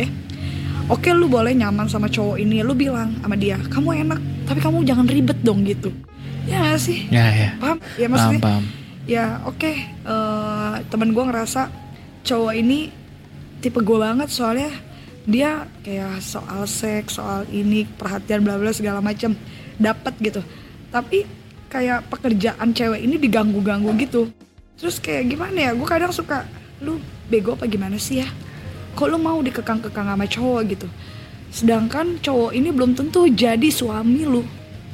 oke 0.86 1.08
lu 1.10 1.26
boleh 1.26 1.50
nyaman 1.52 1.86
sama 1.86 2.06
cowok 2.06 2.36
ini 2.36 2.60
lu 2.60 2.72
bilang 2.72 3.14
sama 3.16 3.34
dia 3.34 3.58
kamu 3.64 4.04
enak 4.04 4.20
tapi 4.44 4.58
kamu 4.60 4.82
jangan 4.82 5.06
ribet 5.06 5.38
dong 5.40 5.62
gitu 5.62 5.90
ya 6.44 6.58
nggak 6.60 6.78
sih 6.78 7.06
Ya 7.08 7.26
ya. 7.26 7.50
paham 7.56 7.78
ya 7.78 7.82
Paham 7.98 8.10
maksudnya 8.12 8.40
paham. 8.40 8.64
ya 9.04 9.24
oke 9.42 9.70
eh, 10.04 10.74
temen 10.86 11.10
gue 11.10 11.24
ngerasa 11.24 11.70
cowok 12.22 12.52
ini 12.52 12.90
tipe 13.58 13.78
gue 13.78 13.96
banget 13.96 14.26
soalnya 14.28 14.70
dia 15.26 15.66
kayak 15.82 16.22
soal 16.22 16.70
seks 16.70 17.18
soal 17.18 17.42
ini 17.50 17.82
perhatian 17.82 18.46
bla 18.46 18.54
bla 18.56 18.70
segala 18.70 19.02
macam 19.02 19.34
dapat 19.76 20.14
gitu 20.22 20.40
tapi 20.94 21.26
kayak 21.66 22.06
pekerjaan 22.06 22.70
cewek 22.70 23.02
ini 23.02 23.18
diganggu-ganggu 23.18 23.90
gitu 23.98 24.30
terus 24.78 25.02
kayak 25.02 25.26
gimana 25.34 25.58
ya 25.58 25.70
gue 25.74 25.88
kadang 25.88 26.14
suka 26.14 26.46
lu 26.78 27.02
bego 27.26 27.58
apa 27.58 27.66
gimana 27.66 27.98
sih 27.98 28.22
ya 28.22 28.28
kok 28.94 29.10
lu 29.10 29.18
mau 29.18 29.42
dikekang-kekang 29.42 30.06
sama 30.06 30.24
cowok 30.30 30.60
gitu 30.72 30.86
sedangkan 31.50 32.22
cowok 32.22 32.54
ini 32.54 32.70
belum 32.70 32.94
tentu 32.94 33.26
jadi 33.26 33.66
suami 33.68 34.22
lu 34.24 34.46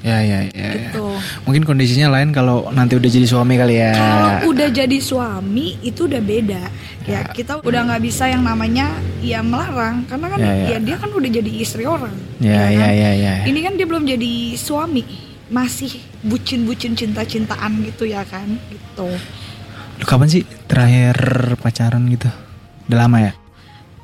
Ya 0.03 0.19
ya 0.19 0.51
ya. 0.51 0.51
ya. 0.51 0.71
gitu 0.75 1.15
Mungkin 1.47 1.63
kondisinya 1.63 2.11
lain 2.11 2.35
kalau 2.35 2.67
nanti 2.75 2.99
udah 2.99 3.07
jadi 3.07 3.23
suami 3.23 3.55
kali 3.55 3.79
ya. 3.79 3.95
Kalau 3.95 4.51
udah 4.51 4.69
jadi 4.75 4.99
suami 4.99 5.79
itu 5.79 6.11
udah 6.11 6.19
beda. 6.19 6.63
Ya, 7.07 7.23
kita 7.31 7.63
udah 7.63 7.87
nggak 7.87 8.03
bisa 8.03 8.27
yang 8.27 8.43
namanya 8.43 8.91
ya 9.23 9.41
melarang 9.41 10.03
karena 10.05 10.27
kan 10.29 10.39
Ya, 10.39 10.51
ya, 10.53 10.67
ya. 10.75 10.79
dia 10.83 10.97
kan 10.99 11.11
udah 11.11 11.31
jadi 11.31 11.51
istri 11.57 11.87
orang. 11.87 12.13
Ya 12.43 12.69
ya 12.69 12.91
kan? 12.91 12.93
ya 12.93 13.11
ya. 13.15 13.35
Ini 13.47 13.59
kan 13.63 13.73
dia 13.79 13.87
belum 13.87 14.05
jadi 14.05 14.33
suami, 14.55 15.07
masih 15.49 15.95
bucin-bucin 16.21 16.93
cinta-cintaan 16.93 17.87
gitu 17.87 18.05
ya 18.05 18.27
kan, 18.27 18.47
gitu. 18.69 19.07
Lu 19.97 20.05
kapan 20.05 20.29
sih 20.29 20.43
terakhir 20.67 21.15
pacaran 21.57 22.03
gitu? 22.11 22.27
Udah 22.91 22.99
lama 23.07 23.19
ya? 23.23 23.33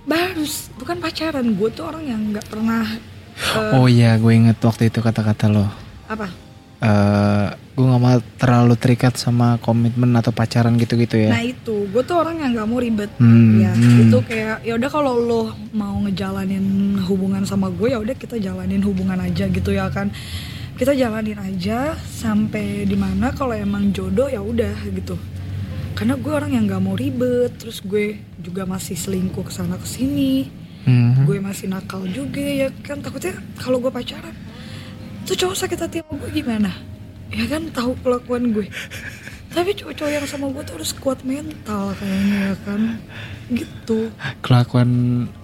Baru 0.06 0.46
bukan 0.78 0.96
pacaran, 0.98 1.46
gue 1.52 1.68
tuh 1.68 1.84
orang 1.84 2.04
yang 2.06 2.20
nggak 2.32 2.46
pernah 2.48 2.86
eh, 3.38 3.74
oh 3.76 3.84
iya, 3.84 4.16
gue 4.16 4.32
inget 4.32 4.56
waktu 4.62 4.88
itu 4.88 4.98
kata-kata 4.98 5.46
lo. 5.46 5.66
apa? 6.06 6.47
Eh 6.78 7.48
gue 7.78 7.86
gak 7.86 8.02
mau 8.02 8.18
terlalu 8.42 8.74
terikat 8.74 9.14
sama 9.14 9.54
komitmen 9.62 10.10
atau 10.18 10.34
pacaran 10.34 10.74
gitu-gitu 10.74 11.14
ya. 11.14 11.30
Nah 11.30 11.46
itu, 11.46 11.86
gue 11.86 12.02
tuh 12.02 12.18
orang 12.18 12.42
yang 12.42 12.58
nggak 12.58 12.66
mau 12.66 12.82
ribet. 12.82 13.06
Hmm, 13.22 13.62
ya 13.62 13.70
hmm. 13.70 14.10
itu 14.10 14.18
kayak 14.26 14.66
ya 14.66 14.74
udah 14.74 14.90
kalau 14.90 15.14
lo 15.14 15.42
mau 15.70 15.94
ngejalanin 16.02 16.98
hubungan 17.06 17.46
sama 17.46 17.70
gue 17.70 17.94
ya 17.94 18.02
udah 18.02 18.18
kita 18.18 18.34
jalanin 18.42 18.82
hubungan 18.82 19.22
aja 19.22 19.46
gitu 19.46 19.70
ya 19.70 19.86
kan 19.94 20.10
kita 20.78 20.94
jalanin 20.94 21.38
aja 21.38 21.94
sampai 21.98 22.86
di 22.86 22.94
mana 22.94 23.34
kalau 23.34 23.54
emang 23.54 23.90
jodoh 23.90 24.30
ya 24.30 24.38
udah 24.38 24.74
gitu 24.90 25.14
karena 25.98 26.14
gue 26.14 26.30
orang 26.30 26.54
yang 26.54 26.70
nggak 26.70 26.82
mau 26.82 26.94
ribet 26.94 27.58
terus 27.58 27.82
gue 27.82 28.22
juga 28.38 28.62
masih 28.62 28.94
selingkuh 28.94 29.42
ke 29.46 29.50
sana 29.54 29.74
ke 29.78 29.86
sini 29.86 30.66
Hmm. 30.88 31.28
gue 31.28 31.36
masih 31.36 31.68
nakal 31.68 32.00
juga 32.08 32.40
ya 32.40 32.72
kan 32.80 33.04
takutnya 33.04 33.36
kalau 33.60 33.76
gue 33.76 33.92
pacaran 33.92 34.32
tuh 35.28 35.36
cowok 35.36 35.56
sakit 35.58 35.78
hati 35.78 35.96
sama 36.00 36.16
gue 36.18 36.30
gimana? 36.32 36.72
Ya 37.28 37.44
kan 37.44 37.68
tahu 37.68 37.92
kelakuan 38.00 38.50
gue. 38.50 38.64
Tapi 39.48 39.70
cowok-cowok 39.74 40.08
yang 40.10 40.24
sama 40.24 40.48
gue 40.48 40.62
tuh 40.62 40.74
harus 40.76 40.92
kuat 40.92 41.20
mental 41.22 41.92
kayaknya 41.94 42.36
ya 42.42 42.54
kan? 42.64 42.80
Gitu. 43.48 44.08
Kelakuan 44.40 44.88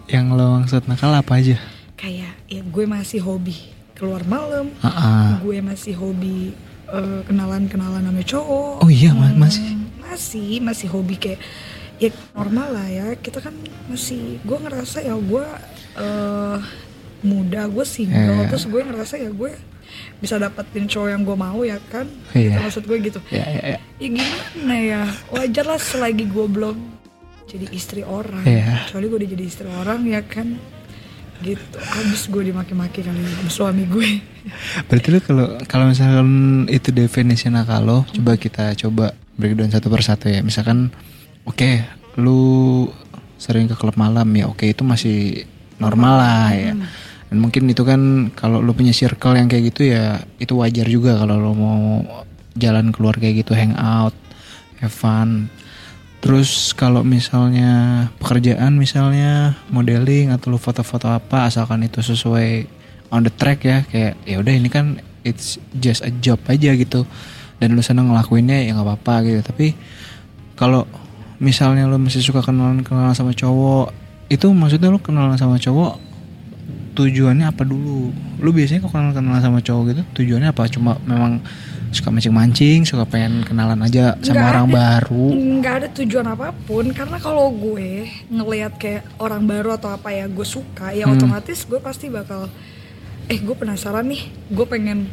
yang 0.07 0.33
lo 0.33 0.57
maksud 0.57 0.85
nakal 0.85 1.12
apa 1.12 1.37
aja? 1.37 1.57
kayak 1.95 2.37
ya 2.53 2.61
gue 2.61 2.85
masih 2.85 3.21
hobi 3.21 3.57
keluar 3.97 4.21
malam. 4.25 4.69
Ah, 4.81 5.41
gue 5.41 5.57
masih 5.61 5.97
hobi 5.97 6.53
eh, 6.87 7.21
kenalan-kenalan 7.25 8.05
sama 8.05 8.21
cowok. 8.21 8.75
Oh 8.85 8.91
iya, 8.93 9.12
Hmm, 9.12 9.37
masih? 9.37 9.64
masih 10.00 10.61
masih 10.61 10.88
hobi 10.93 11.17
kayak 11.17 11.41
ya 11.97 12.12
normal 12.37 12.76
lah 12.76 12.88
ya. 12.88 13.07
Kita 13.17 13.41
kan 13.41 13.57
masih 13.88 14.37
gue 14.41 14.59
ngerasa 14.59 15.00
ya 15.00 15.17
gue 15.17 15.45
eh 15.97 16.59
muda 17.25 17.64
gue 17.69 17.85
single. 17.85 18.45
Iya. 18.45 18.53
terus 18.53 18.69
gue 18.69 18.81
ngerasa 18.81 19.14
ya 19.17 19.33
gue 19.33 19.53
bisa 20.18 20.37
dapetin 20.37 20.87
cowok 20.87 21.09
yang 21.09 21.23
gue 21.23 21.37
mau 21.37 21.61
ya 21.62 21.78
kan. 21.88 22.06
Gitu, 22.30 22.54
maksud 22.54 22.85
gue 22.85 22.97
gitu 23.00 23.18
ya 23.28 23.44
ya 23.44 23.62
ya. 23.75 23.78
ya 23.99 24.09
gimana 24.11 24.75
ya 24.76 25.02
wajar 25.30 25.64
lah 25.64 25.78
selagi 25.78 26.25
gue 26.26 26.47
belum 26.47 26.76
jadi 27.44 27.66
istri 27.71 28.02
orang 28.02 28.42
Iya. 28.42 28.88
kecuali 28.88 29.06
gue 29.06 29.18
udah 29.21 29.30
jadi 29.30 29.44
istri 29.44 29.68
orang 29.71 30.00
ya 30.04 30.21
kan 30.21 30.56
gitu 31.40 31.76
habis 31.76 32.25
gue 32.26 32.42
dimaki-maki 32.47 33.04
kali 33.04 33.21
sama 33.21 33.50
suami 33.50 33.85
gue 33.85 34.09
Berarti 34.87 35.09
lu 35.09 35.18
kalau 35.21 35.47
kalau 35.64 35.85
misalkan 35.88 36.28
itu 36.68 36.92
definisi 36.92 37.49
nakal 37.49 37.80
lo, 37.80 37.99
coba 38.12 38.37
kita 38.37 38.76
coba 38.76 39.12
breakdown 39.35 39.73
satu 39.73 39.88
persatu 39.88 40.28
ya. 40.28 40.44
Misalkan 40.44 40.92
oke, 41.44 41.80
lu 42.21 42.85
sering 43.37 43.66
ke 43.66 43.75
klub 43.75 43.97
malam 43.97 44.28
ya, 44.37 44.44
oke 44.44 44.68
itu 44.68 44.85
masih 44.85 45.49
normal 45.76 46.14
lah 46.21 46.49
ya. 46.52 46.73
Dan 47.31 47.40
mungkin 47.40 47.66
itu 47.71 47.83
kan 47.83 48.31
kalau 48.37 48.61
lu 48.61 48.73
punya 48.76 48.93
circle 48.93 49.37
yang 49.37 49.49
kayak 49.49 49.75
gitu 49.75 49.93
ya, 49.93 50.23
itu 50.37 50.54
wajar 50.59 50.87
juga 50.87 51.16
kalau 51.19 51.40
lu 51.40 51.52
mau 51.57 51.81
jalan 52.54 52.95
keluar 52.95 53.16
kayak 53.19 53.47
gitu, 53.47 53.52
hangout, 53.57 54.14
have 54.78 54.95
fun. 54.95 55.49
Terus 56.25 56.73
kalau 56.73 57.04
misalnya 57.04 58.09
pekerjaan 58.16 58.81
misalnya 58.81 59.61
modeling 59.69 60.33
atau 60.33 60.57
lu 60.57 60.59
foto-foto 60.61 61.12
apa 61.12 61.52
asalkan 61.52 61.85
itu 61.85 62.00
sesuai 62.00 62.64
on 63.12 63.28
the 63.28 63.33
track 63.33 63.61
ya 63.62 63.85
kayak 63.87 64.16
ya 64.25 64.40
udah 64.40 64.54
ini 64.57 64.69
kan 64.73 64.99
it's 65.25 65.57
just 65.78 66.04
a 66.04 66.12
job 66.25 66.40
aja 66.50 66.73
gitu 66.76 67.07
dan 67.59 67.73
lu 67.78 67.81
seneng 67.81 68.12
ngelakuinnya 68.12 68.66
ya 68.66 68.76
nggak 68.76 68.87
apa-apa 68.87 69.14
gitu 69.25 69.40
tapi 69.40 69.66
kalau 70.54 70.85
misalnya 71.38 71.88
lu 71.88 71.97
masih 71.99 72.21
suka 72.21 72.45
kenalan 72.45 72.83
kenalan 72.83 73.16
sama 73.16 73.33
cowok 73.33 73.90
itu 74.28 74.47
maksudnya 74.52 74.93
lu 74.93 75.00
kenalan 75.00 75.38
sama 75.38 75.57
cowok 75.57 75.99
tujuannya 76.94 77.46
apa 77.46 77.62
dulu 77.62 78.08
lu 78.38 78.50
biasanya 78.50 78.80
kalau 78.80 78.92
kenalan 78.94 79.12
kenalan 79.12 79.42
sama 79.42 79.58
cowok 79.58 79.82
gitu 79.90 80.02
tujuannya 80.14 80.48
apa 80.48 80.62
cuma 80.68 80.94
memang 81.02 81.42
suka 81.90 82.08
mancing-mancing 82.08 82.82
suka 82.82 83.02
pengen 83.04 83.42
kenalan 83.42 83.78
aja 83.78 84.14
sama 84.16 84.34
Nggak 84.34 84.48
orang 84.48 84.66
ada. 84.66 84.74
baru 84.74 85.26
nggak 85.54 85.74
ada 85.74 85.88
tujuan 85.92 86.26
apa 86.28 86.46
pun 86.60 86.84
karena 86.90 87.18
kalau 87.18 87.50
gue 87.50 87.90
ngelihat 88.28 88.72
kayak 88.74 89.02
orang 89.16 89.42
baru 89.42 89.74
atau 89.74 89.90
apa 89.90 90.10
ya 90.10 90.26
gue 90.26 90.42
suka 90.44 90.90
ya 90.90 91.04
Hmm. 91.04 91.14
otomatis 91.14 91.62
gue 91.62 91.78
pasti 91.78 92.06
bakal 92.08 92.50
eh 93.24 93.38
gue 93.38 93.54
penasaran 93.54 94.04
nih 94.04 94.22
gue 94.48 94.66
pengen 94.66 95.06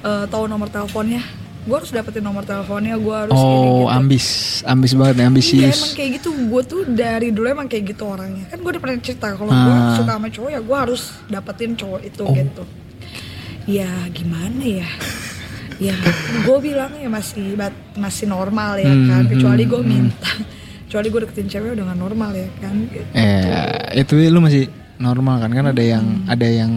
eh, 0.00 0.24
tahu 0.26 0.46
nomor 0.46 0.66
teleponnya 0.66 1.22
gue 1.68 1.76
harus 1.76 1.92
dapetin 1.92 2.24
nomor 2.24 2.42
teleponnya 2.42 2.96
gue 2.96 3.12
harus 3.12 3.36
ini 3.36 3.44
oh 3.44 3.84
gitu. 3.84 3.92
ambis. 3.92 4.26
Ambis 4.64 4.92
banget 4.96 5.14
Iya 5.20 5.26
ambisius 5.28 5.76
emang 5.76 5.92
kayak 5.92 6.10
gitu. 6.16 6.28
Gue 6.48 6.62
tuh 6.64 6.82
dari 6.88 7.28
dulu 7.28 7.46
emang 7.46 7.68
kayak 7.68 7.84
gitu 7.92 8.08
orangnya. 8.08 8.48
Kan 8.48 8.64
gue 8.64 8.70
udah 8.72 8.80
pernah 8.80 8.96
cerita 8.98 9.26
Kalau 9.36 9.52
gue 9.52 9.76
Ah. 9.76 9.92
suka 9.94 10.12
sama 10.16 10.28
cowok 10.32 10.50
ya 10.50 10.60
gue 10.64 10.76
harus 10.80 11.02
dapetin 11.28 11.76
cowok 11.76 12.00
itu 12.00 12.22
Oh. 12.24 12.32
gitu. 12.32 12.62
Ya 13.68 13.90
gimana 14.08 14.64
ya? 14.64 14.88
Ya 15.78 15.94
gue 16.42 16.58
bilang 16.58 16.90
ya 16.96 17.06
masih 17.06 17.52
masih 17.94 18.24
normal 18.26 18.80
ya 18.80 18.88
kan. 18.88 19.28
Hmm, 19.28 19.30
Kecuali 19.30 19.62
hmm, 19.62 19.70
gue 19.70 19.80
hmm. 19.84 19.90
minta. 19.92 20.30
Kecuali 20.88 21.06
gue 21.12 21.20
deketin 21.22 21.48
cewek 21.52 21.70
udah 21.76 21.84
gak 21.84 22.00
normal 22.00 22.30
ya 22.32 22.48
kan 22.58 22.74
gitu. 22.88 23.08
Eh, 23.12 24.00
itu 24.00 24.12
lu 24.32 24.40
masih 24.40 24.72
normal 24.96 25.36
kan? 25.38 25.52
Kan 25.52 25.66
ada 25.68 25.82
yang 25.84 26.24
ada 26.24 26.48
yang 26.48 26.72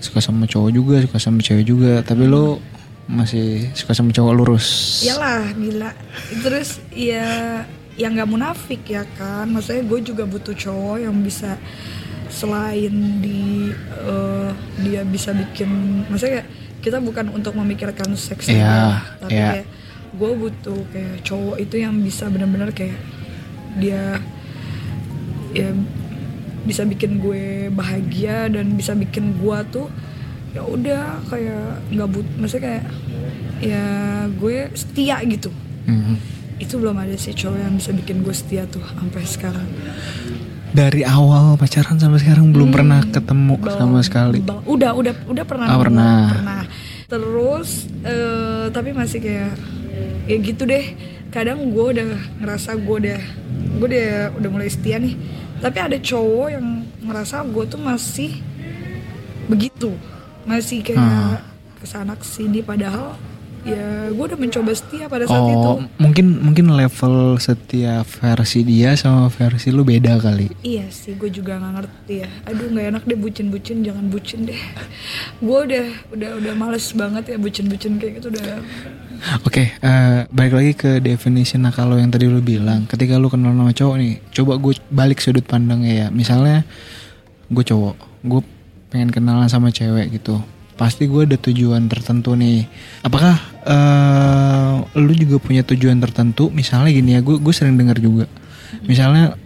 suka 0.00 0.24
sama 0.24 0.48
cowok 0.48 0.70
juga 0.72 0.96
suka 1.04 1.18
sama 1.20 1.44
cewek 1.44 1.62
juga. 1.62 2.00
Tapi 2.00 2.24
lo 2.24 2.56
masih 3.06 3.70
suka 3.72 3.94
sama 3.94 4.10
cowok 4.10 4.34
lurus. 4.34 4.66
Iyalah 5.06 5.54
gila. 5.54 5.90
Terus 6.42 6.82
ya 6.90 7.62
yang 7.96 8.12
nggak 8.18 8.30
munafik 8.30 8.82
ya 8.86 9.06
kan. 9.16 9.46
Maksudnya 9.50 9.86
gue 9.86 10.00
juga 10.02 10.24
butuh 10.26 10.54
cowok 10.54 10.96
yang 11.06 11.16
bisa 11.22 11.56
selain 12.26 13.22
di 13.22 13.70
eh, 14.02 14.50
dia 14.82 15.06
bisa 15.06 15.32
bikin 15.32 16.02
maksudnya 16.10 16.42
kayak 16.42 16.48
kita 16.84 16.98
bukan 17.00 17.32
untuk 17.32 17.56
memikirkan 17.56 18.12
seks 18.14 18.50
Iya, 18.52 19.00
aja, 19.00 19.18
tapi 19.24 19.34
kayak 19.34 19.66
gue 20.16 20.30
butuh 20.36 20.80
kayak 20.92 21.16
cowok 21.24 21.56
itu 21.58 21.76
yang 21.80 21.94
bisa 22.02 22.28
benar-benar 22.28 22.70
kayak 22.76 22.98
dia 23.80 24.20
ya 25.56 25.70
bisa 26.66 26.82
bikin 26.82 27.22
gue 27.22 27.70
bahagia 27.70 28.50
dan 28.50 28.74
bisa 28.74 28.92
bikin 28.92 29.38
gue 29.38 29.58
tuh 29.70 29.86
ya 30.56 30.62
udah 30.62 31.02
kayak 31.28 31.64
nggak 31.90 32.08
but 32.08 32.26
maksudnya 32.34 32.64
kayak 32.64 32.84
ya 33.58 33.84
gue 34.30 34.56
setia 34.72 35.20
gitu. 35.22 35.52
Mhm. 35.84 36.16
itu 36.56 36.80
belum 36.80 36.96
ada 36.96 37.12
sih 37.14 37.30
cowok 37.30 37.58
yang 37.60 37.76
bisa 37.76 37.92
bikin 37.92 38.24
gue 38.24 38.32
setia 38.32 38.64
tuh 38.64 38.80
sampai 38.80 39.22
sekarang. 39.22 39.68
Dari 40.72 41.04
awal 41.04 41.54
pacaran 41.54 42.00
sampai 42.00 42.16
sekarang 42.16 42.48
belum 42.48 42.72
pernah 42.72 43.04
ketemu 43.06 43.60
Belum- 43.60 43.76
sama 43.76 44.00
sekali. 44.00 44.40
Udah 44.64 44.96
udah 44.96 45.14
udah 45.28 45.44
pernah 45.44 45.66
Ah, 45.66 45.76
pernah. 45.76 46.20
pernah. 46.32 46.62
Terus 47.06 47.68
eh, 48.02 48.72
tapi 48.72 48.90
masih 48.90 49.20
kayak 49.20 49.52
ya 50.24 50.36
gitu 50.38 50.64
deh. 50.64 50.96
Kadang 51.28 51.60
gue 51.70 51.86
udah 51.92 52.08
ngerasa 52.40 52.72
gue 52.74 52.96
udah 53.04 53.20
gue 53.76 53.86
udah 53.86 54.08
udah 54.34 54.48
mulai 54.50 54.72
setia 54.72 54.96
nih. 54.96 55.12
Tapi 55.60 55.76
ada 55.78 55.96
cowok 55.96 56.48
yang 56.50 56.66
ngerasa 57.04 57.44
gue 57.44 57.64
tuh 57.66 57.78
masih 57.78 58.32
begitu 59.46 59.92
masih 60.46 60.80
kayak 60.80 60.96
Ah. 60.96 61.42
ke 61.76 61.84
sana 61.84 62.14
ke 62.14 62.24
sini 62.24 62.62
padahal 62.62 63.18
ya 63.66 63.82
gue 64.08 64.24
udah 64.24 64.38
mencoba 64.38 64.70
setia 64.70 65.10
pada 65.10 65.26
saat 65.26 65.42
itu 65.42 65.58
oh 65.58 65.82
mungkin 65.98 66.38
mungkin 66.38 66.70
level 66.70 67.34
setiap 67.36 68.06
versi 68.06 68.62
dia 68.62 68.94
sama 68.94 69.26
versi 69.26 69.74
lu 69.74 69.82
beda 69.82 70.22
kali 70.22 70.46
Iya 70.62 70.86
sih, 70.86 71.18
gue 71.18 71.26
juga 71.28 71.58
nggak 71.58 71.72
ngerti 71.74 72.14
ya. 72.22 72.30
Aduh, 72.46 72.70
nggak 72.70 72.86
enak 72.94 73.02
deh 73.02 73.18
bucin-bucin, 73.18 73.82
jangan 73.82 74.06
bucin 74.06 74.46
deh. 74.46 74.58
Gue 75.46 75.66
udah 75.66 75.86
udah 76.10 76.30
udah 76.38 76.52
males 76.54 76.86
banget 76.90 77.34
ya 77.34 77.36
bucin-bucin 77.38 77.98
kayak 77.98 78.18
gitu 78.18 78.30
udah. 78.30 78.62
Oke, 79.42 79.74
eh, 79.74 80.18
balik 80.28 80.54
lagi 80.54 80.72
ke 80.74 80.90
definisi 80.98 81.54
nakal 81.56 81.90
lo 81.90 81.98
yang 81.98 82.10
tadi 82.10 82.26
lu 82.26 82.38
bilang. 82.38 82.86
Ketika 82.86 83.18
lu 83.18 83.26
kenal 83.26 83.50
sama 83.50 83.74
cowok 83.74 83.96
nih, 83.96 84.12
coba 84.30 84.52
gue 84.58 84.74
balik 84.90 85.18
sudut 85.18 85.42
pandangnya 85.42 85.92
ya. 85.92 86.06
Misalnya, 86.10 86.62
gue 87.46 87.64
cowok, 87.64 87.96
gue 88.22 88.40
pengen 88.96 89.12
kenalan 89.12 89.44
sama 89.52 89.68
cewek 89.68 90.16
gitu. 90.16 90.40
Pasti 90.80 91.04
gue 91.04 91.28
ada 91.28 91.36
tujuan 91.36 91.84
tertentu 91.84 92.32
nih. 92.32 92.64
Apakah 93.04 93.36
eh, 93.68 94.72
lu 94.96 95.12
juga 95.12 95.36
punya 95.36 95.60
tujuan 95.60 96.00
tertentu? 96.00 96.48
Misalnya 96.48 96.96
gini 96.96 97.12
ya, 97.12 97.20
gue 97.20 97.52
sering 97.52 97.76
dengar 97.76 98.00
juga. 98.00 98.24
Misalnya, 98.88 99.36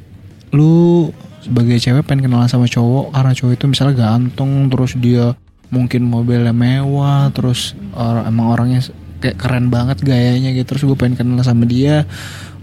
lu 0.54 1.10
sebagai 1.42 1.82
cewek 1.82 2.06
pengen 2.06 2.30
kenalan 2.30 2.46
sama 2.46 2.70
cowok 2.70 3.10
karena 3.10 3.32
cowok 3.34 3.52
itu 3.58 3.64
misalnya 3.66 3.94
ganteng, 3.98 4.70
terus 4.70 4.94
dia 4.94 5.34
mungkin 5.74 6.06
mobilnya 6.06 6.54
mewah, 6.54 7.34
terus 7.34 7.74
or- 7.94 8.22
emang 8.26 8.54
orangnya 8.54 8.86
kayak 9.20 9.36
keren 9.36 9.68
banget 9.68 10.00
gayanya 10.00 10.50
gitu 10.56 10.74
terus 10.74 10.82
gue 10.88 10.96
pengen 10.96 11.20
kenal 11.20 11.44
sama 11.44 11.68
dia 11.68 12.08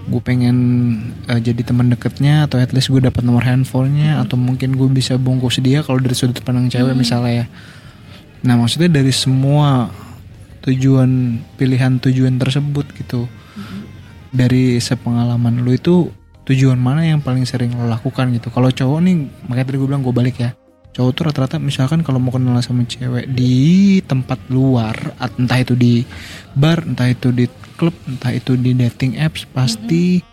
gue 0.08 0.22
pengen 0.24 0.58
eh, 1.28 1.40
jadi 1.44 1.68
teman 1.68 1.92
deketnya 1.92 2.48
atau 2.48 2.58
at 2.64 2.72
least 2.72 2.88
gue 2.88 3.04
dapat 3.04 3.28
nomor 3.28 3.44
handphonenya 3.44 4.24
atau 4.24 4.40
mungkin 4.40 4.80
gue 4.80 4.88
bisa 4.88 5.20
bungkus 5.20 5.60
dia 5.60 5.84
kalau 5.84 6.00
dari 6.00 6.16
sudut 6.16 6.40
pandang 6.40 6.72
cewek 6.72 6.96
misalnya 6.96 7.44
ya. 7.44 7.46
Nah 8.48 8.56
maksudnya 8.56 8.88
dari 8.88 9.12
semua 9.12 9.92
tujuan 10.64 11.44
pilihan 11.60 12.00
tujuan 12.00 12.40
tersebut 12.40 12.88
gitu 12.96 13.28
dari 14.32 14.80
sepengalaman 14.80 15.64
lu 15.64 15.76
itu 15.76 16.12
tujuan 16.48 16.80
mana 16.80 17.04
yang 17.04 17.20
paling 17.20 17.44
sering 17.44 17.76
lo 17.76 17.92
lakukan 17.92 18.32
gitu? 18.32 18.48
Kalau 18.48 18.72
cowok 18.72 19.00
nih 19.04 19.16
makanya 19.52 19.68
tadi 19.72 19.78
gue 19.80 19.88
bilang 19.92 20.04
gue 20.08 20.16
balik 20.16 20.40
ya 20.40 20.56
cowok 20.98 21.12
tuh 21.14 21.24
rata-rata 21.30 21.62
misalkan 21.62 22.02
kalau 22.02 22.18
mau 22.18 22.34
kenal 22.34 22.58
sama 22.66 22.82
cewek 22.90 23.30
di 23.30 24.02
tempat 24.02 24.42
luar 24.50 24.98
entah 25.38 25.62
itu 25.62 25.78
di 25.78 26.02
bar 26.58 26.82
entah 26.82 27.06
itu 27.06 27.30
di 27.30 27.46
klub 27.78 27.94
entah 28.10 28.34
itu 28.34 28.58
di 28.58 28.74
dating 28.74 29.22
apps 29.22 29.46
pasti 29.46 30.26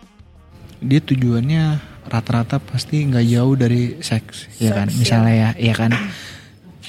dia 0.81 0.99
tujuannya 1.05 1.93
rata-rata 2.09 2.61
pasti 2.61 3.05
nggak 3.05 3.25
jauh 3.29 3.53
dari 3.57 3.97
seks 4.01 4.61
ya 4.61 4.73
kan? 4.73 4.87
Seks, 4.89 4.97
misalnya 5.01 5.33
ya. 5.33 5.49
ya 5.57 5.73
kan? 5.77 5.91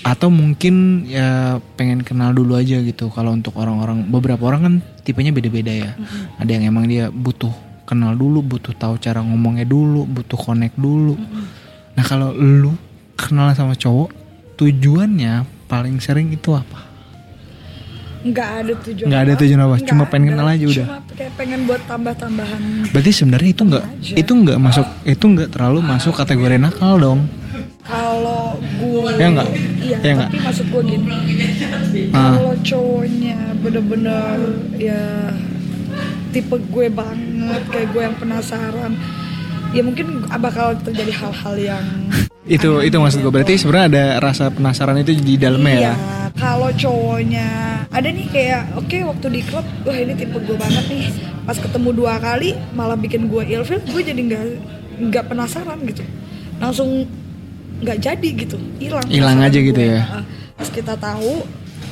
Atau 0.04 0.28
mungkin 0.28 1.04
ya 1.08 1.58
pengen 1.74 2.04
kenal 2.04 2.36
dulu 2.36 2.54
aja 2.56 2.78
gitu. 2.84 3.08
Kalau 3.10 3.32
untuk 3.32 3.56
orang-orang 3.56 4.06
beberapa 4.06 4.44
orang 4.48 4.60
kan 4.62 4.74
tipenya 5.02 5.32
beda-beda 5.32 5.72
ya. 5.72 5.90
Ada 6.36 6.50
yang 6.60 6.64
emang 6.68 6.84
dia 6.86 7.08
butuh 7.08 7.52
kenal 7.88 8.12
dulu 8.18 8.44
butuh 8.44 8.74
tahu 8.76 9.00
cara 9.00 9.22
ngomongnya 9.24 9.64
dulu 9.64 10.04
butuh 10.04 10.36
connect 10.36 10.76
dulu. 10.76 11.16
Nah 11.96 12.04
kalau 12.04 12.36
lu 12.36 12.76
kenal 13.16 13.50
sama 13.50 13.72
cowok 13.72 14.12
tujuannya 14.54 15.34
paling 15.66 15.98
sering 15.98 16.30
itu 16.30 16.52
apa 16.52 16.84
Nggak 18.22 18.50
ada 18.58 18.72
tujuan. 18.82 19.06
Nggak 19.06 19.22
ada 19.22 19.34
tujuan 19.38 19.60
apa? 19.60 19.74
Nggak 19.76 19.86
Cuma 19.86 20.02
pengen 20.04 20.26
ada. 20.26 20.34
kenal 20.34 20.48
aja 20.50 20.64
udah. 20.66 20.86
Cuma 20.90 20.98
kayak 21.14 21.32
pengen 21.38 21.60
buat 21.62 21.82
tambah-tambahan. 21.86 22.62
berarti 22.90 23.10
sebenarnya 23.12 23.50
itu 23.54 23.62
nggak 23.62 23.84
itu 24.18 24.32
nggak 24.34 24.58
masuk 24.58 24.86
itu 25.06 25.24
nggak 25.24 25.48
terlalu 25.48 25.78
masuk 25.80 26.12
kategori 26.12 26.56
nakal 26.58 26.94
dong 26.98 27.20
Kalau 27.80 28.58
gue, 28.58 29.10
Ya 29.14 29.30
nggak? 29.30 29.46
Iya, 29.78 29.96
Ya 30.02 30.12
nggak? 30.18 30.28
tapi 30.28 30.38
maksud 30.42 30.66
gue 30.66 30.82
gini. 30.84 31.16
Ah. 32.10 32.34
Kalau 32.34 32.54
cowoknya 32.58 33.38
bener-bener 33.56 34.36
ya 34.74 35.30
tipe 36.34 36.56
gue 36.58 36.86
banget, 36.90 37.62
kayak 37.70 37.88
gue 37.94 38.02
yang 38.02 38.16
penasaran. 38.18 38.92
Ya 39.70 39.86
mungkin 39.86 40.06
bakal 40.26 40.74
terjadi 40.82 41.14
hal-hal 41.14 41.54
yang 41.54 41.86
itu 42.46 42.70
itu 42.80 42.96
maksud 42.96 43.18
gue 43.20 43.32
berarti 43.34 43.58
sebenarnya 43.58 43.86
ada 43.90 44.04
rasa 44.22 44.54
penasaran 44.54 45.02
itu 45.02 45.18
di 45.18 45.34
dalamnya 45.34 45.74
Iya, 45.74 45.90
ya 45.90 45.94
kalau 46.36 46.70
cowoknya 46.70 47.46
ada 47.90 48.08
nih 48.12 48.26
kayak 48.28 48.62
oke 48.76 48.96
waktu 49.08 49.26
di 49.32 49.40
klub, 49.40 49.64
wah 49.88 49.96
ini 49.96 50.12
tipe 50.14 50.36
gue 50.36 50.56
banget 50.56 50.84
nih. 50.92 51.08
Pas 51.48 51.56
ketemu 51.56 51.96
dua 51.96 52.20
kali 52.20 52.52
malah 52.76 52.94
bikin 52.94 53.26
gue 53.32 53.40
ilfil, 53.40 53.80
gue 53.80 54.02
jadi 54.04 54.20
nggak 54.20 54.42
nggak 55.10 55.24
penasaran 55.32 55.80
gitu. 55.88 56.04
Langsung 56.60 57.08
nggak 57.80 57.98
jadi 58.04 58.28
gitu, 58.36 58.60
hilang. 58.76 59.06
Hilang 59.08 59.38
aja 59.40 59.56
gitu 59.56 59.80
gue. 59.80 59.96
ya. 59.96 60.02
Heeh. 60.04 60.24
Pas 60.60 60.68
kita 60.68 60.92
tahu 61.00 61.44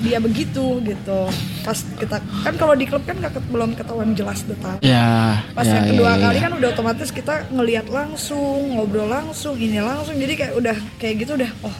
dia 0.04 0.20
begitu 0.20 0.84
gitu. 0.84 1.20
Pas 1.64 1.78
kita 1.96 2.20
kan 2.20 2.54
kalau 2.54 2.76
di 2.76 2.84
klub 2.84 3.02
kan 3.02 3.16
nggak 3.16 3.32
ket- 3.34 3.48
belum 3.48 3.72
ketahuan 3.72 4.12
jelas 4.12 4.44
detail. 4.44 4.76
ya 4.84 5.40
Pas 5.56 5.64
ya, 5.64 5.80
yang 5.80 5.86
ya, 5.88 5.90
kedua 5.96 6.12
ya. 6.14 6.20
kali 6.28 6.38
kan 6.38 6.52
udah 6.52 6.68
otomatis 6.70 7.08
kita 7.08 7.48
ngelihat 7.48 7.88
langsung, 7.88 8.76
ngobrol 8.76 9.08
langsung, 9.08 9.56
ini 9.56 9.80
langsung. 9.80 10.14
Jadi 10.14 10.32
kayak 10.36 10.54
udah 10.54 10.76
kayak 11.00 11.14
gitu 11.24 11.40
udah 11.40 11.50
oh 11.64 11.76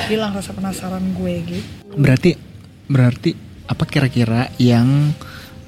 hilang 0.00 0.32
rasa 0.32 0.50
penasaran 0.50 1.12
gue 1.12 1.34
gitu. 1.44 1.66
berarti 1.92 2.32
berarti 2.88 3.36
apa 3.68 3.84
kira-kira 3.84 4.48
yang 4.56 5.12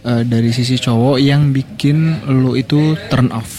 eh, 0.02 0.22
dari 0.24 0.48
sisi 0.50 0.80
cowok 0.80 1.20
yang 1.20 1.52
bikin 1.52 2.24
lu 2.32 2.56
itu 2.56 2.96
turn 3.12 3.28
off 3.28 3.50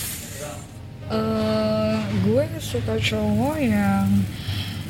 eh 1.08 1.94
gue 2.26 2.44
suka 2.58 2.98
cowok 2.98 3.58
yang 3.60 4.08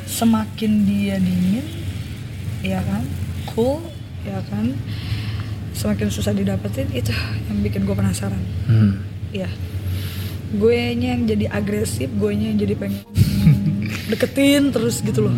semakin 0.06 0.72
dia 0.86 1.18
dingin, 1.18 1.66
ya 2.62 2.80
kan, 2.86 3.02
cool, 3.52 3.84
ya 4.24 4.40
kan, 4.48 4.72
semakin 5.76 6.08
susah 6.08 6.32
didapetin 6.32 6.88
itu 6.96 7.12
yang 7.52 7.60
bikin 7.60 7.84
gue 7.84 7.96
penasaran. 7.96 8.40
hmm. 8.70 8.94
Ya, 9.34 9.50
gue 10.54 10.80
nya 10.94 11.18
yang 11.18 11.26
jadi 11.26 11.50
agresif, 11.50 12.08
gue 12.14 12.32
nya 12.38 12.54
yang 12.54 12.60
jadi 12.62 12.74
pengen 12.78 13.02
deketin 14.14 14.70
terus 14.70 15.02
gitu 15.02 15.26
loh. 15.26 15.38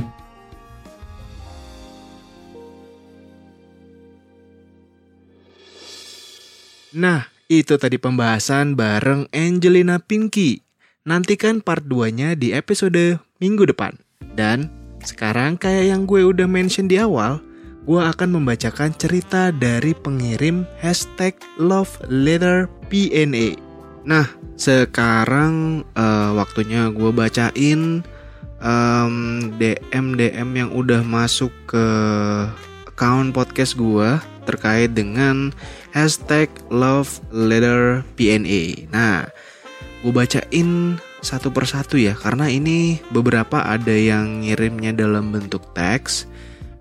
Nah, 6.96 7.28
itu 7.52 7.76
tadi 7.76 8.00
pembahasan 8.00 8.80
bareng 8.80 9.28
Angelina 9.36 10.00
Pinky. 10.00 10.64
Nantikan 11.04 11.60
part 11.60 11.84
2-nya 11.84 12.40
di 12.40 12.56
episode 12.56 13.20
minggu 13.44 13.68
depan. 13.68 14.00
Dan 14.32 14.72
sekarang 15.04 15.60
kayak 15.60 15.92
yang 15.92 16.08
gue 16.08 16.24
udah 16.24 16.48
mention 16.48 16.88
di 16.88 16.96
awal, 16.96 17.44
gue 17.86 18.02
akan 18.02 18.42
membacakan 18.42 18.98
cerita 18.98 19.54
dari 19.54 19.94
pengirim 19.94 20.66
hashtag 20.82 21.38
love 21.62 21.94
letter 22.10 22.66
PNA. 22.90 23.62
Nah, 24.06 24.26
sekarang 24.58 25.86
eh, 25.94 26.30
waktunya 26.34 26.90
gue 26.90 27.14
bacain 27.14 28.02
em, 28.58 29.16
DM 29.62 30.18
DM 30.18 30.50
yang 30.58 30.70
udah 30.74 31.06
masuk 31.06 31.54
ke 31.70 31.86
account 32.90 33.38
podcast 33.38 33.78
gue 33.78 34.18
terkait 34.50 34.94
dengan 34.98 35.54
hashtag 35.94 36.50
love 36.74 37.22
letter 37.30 38.02
PNA. 38.18 38.90
Nah, 38.90 39.30
gue 40.02 40.14
bacain 40.14 40.98
satu 41.22 41.50
persatu 41.50 41.98
ya 41.98 42.14
karena 42.14 42.50
ini 42.50 43.02
beberapa 43.10 43.66
ada 43.66 43.94
yang 43.94 44.46
ngirimnya 44.46 44.94
dalam 44.94 45.34
bentuk 45.34 45.66
teks 45.74 46.30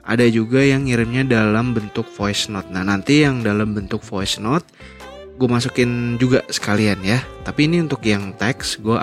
ada 0.04 0.24
juga 0.28 0.60
yang 0.60 0.84
ngirimnya 0.84 1.24
dalam 1.24 1.72
bentuk 1.72 2.04
voice 2.12 2.52
note. 2.52 2.68
Nah 2.68 2.84
nanti 2.84 3.24
yang 3.24 3.40
dalam 3.40 3.72
bentuk 3.72 4.04
voice 4.04 4.36
note 4.36 4.68
gue 5.34 5.48
masukin 5.50 6.20
juga 6.20 6.44
sekalian 6.46 7.00
ya. 7.02 7.18
Tapi 7.42 7.66
ini 7.66 7.82
untuk 7.82 8.04
yang 8.06 8.36
teks 8.36 8.78
gue 8.78 9.02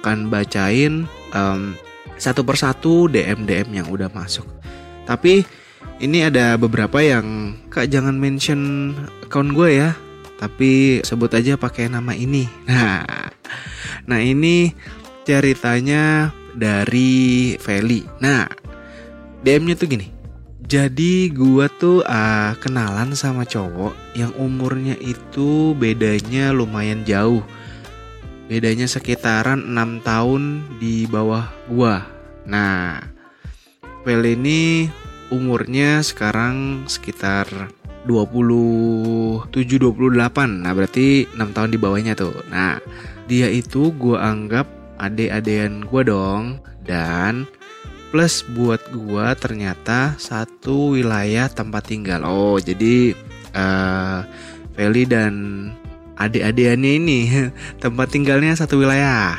Akan 0.00 0.32
bacain 0.32 1.04
em, 1.36 1.60
satu 2.16 2.46
persatu 2.46 3.10
DM 3.10 3.44
DM 3.44 3.68
yang 3.82 3.86
udah 3.90 4.08
masuk. 4.12 4.46
Tapi 5.04 5.42
ini 5.98 6.18
ada 6.22 6.54
beberapa 6.58 7.02
yang 7.02 7.58
kak 7.70 7.90
jangan 7.90 8.14
mention 8.18 8.92
account 9.26 9.54
gue 9.54 9.82
ya, 9.82 9.90
tapi 10.38 11.02
sebut 11.06 11.30
aja 11.34 11.54
pakai 11.54 11.86
nama 11.90 12.14
ini. 12.14 12.46
Nah, 12.70 13.04
nah 14.08 14.18
ini 14.18 14.72
ceritanya 15.22 16.32
dari 16.56 17.54
Feli. 17.60 18.02
Nah, 18.18 18.48
DM-nya 19.42 19.74
tuh 19.78 19.88
gini. 19.90 20.08
Jadi 20.62 21.28
gua 21.34 21.68
tuh 21.68 22.00
ah, 22.08 22.56
kenalan 22.56 23.12
sama 23.12 23.44
cowok 23.44 23.92
yang 24.16 24.32
umurnya 24.40 24.96
itu 25.02 25.76
bedanya 25.76 26.54
lumayan 26.54 27.04
jauh 27.04 27.44
bedanya 28.52 28.84
sekitaran 28.84 29.64
6 29.64 30.04
tahun 30.04 30.60
di 30.76 31.08
bawah 31.08 31.48
gua. 31.72 32.04
Nah, 32.44 33.00
Vel 34.04 34.28
ini 34.28 34.92
umurnya 35.32 36.04
sekarang 36.04 36.84
sekitar 36.84 37.48
27 38.04 39.56
28. 39.56 40.68
Nah, 40.68 40.72
berarti 40.76 41.24
6 41.32 41.56
tahun 41.56 41.72
di 41.72 41.78
bawahnya 41.80 42.12
tuh. 42.12 42.44
Nah, 42.52 42.76
dia 43.24 43.48
itu 43.48 43.88
gua 43.96 44.20
anggap 44.20 44.68
adik-adean 45.00 45.88
gua 45.88 46.04
dong 46.04 46.60
dan 46.84 47.48
plus 48.12 48.44
buat 48.52 48.84
gua 48.92 49.32
ternyata 49.32 50.12
satu 50.20 51.00
wilayah 51.00 51.48
tempat 51.48 51.88
tinggal. 51.88 52.20
Oh, 52.28 52.60
jadi 52.60 53.16
eh 53.56 54.20
Feli 54.76 55.08
dan 55.08 55.32
adik-adikannya 56.16 56.92
ini 56.98 57.20
tempat 57.82 58.12
tinggalnya 58.12 58.56
satu 58.56 58.80
wilayah. 58.80 59.36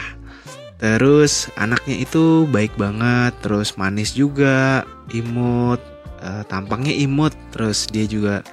Terus 0.82 1.48
anaknya 1.56 2.04
itu 2.04 2.44
baik 2.52 2.76
banget, 2.76 3.32
terus 3.40 3.80
manis 3.80 4.12
juga, 4.12 4.84
imut, 5.16 5.80
eh, 6.20 6.44
tampangnya 6.52 6.92
imut, 6.92 7.32
terus 7.56 7.88
dia 7.88 8.04
juga 8.04 8.44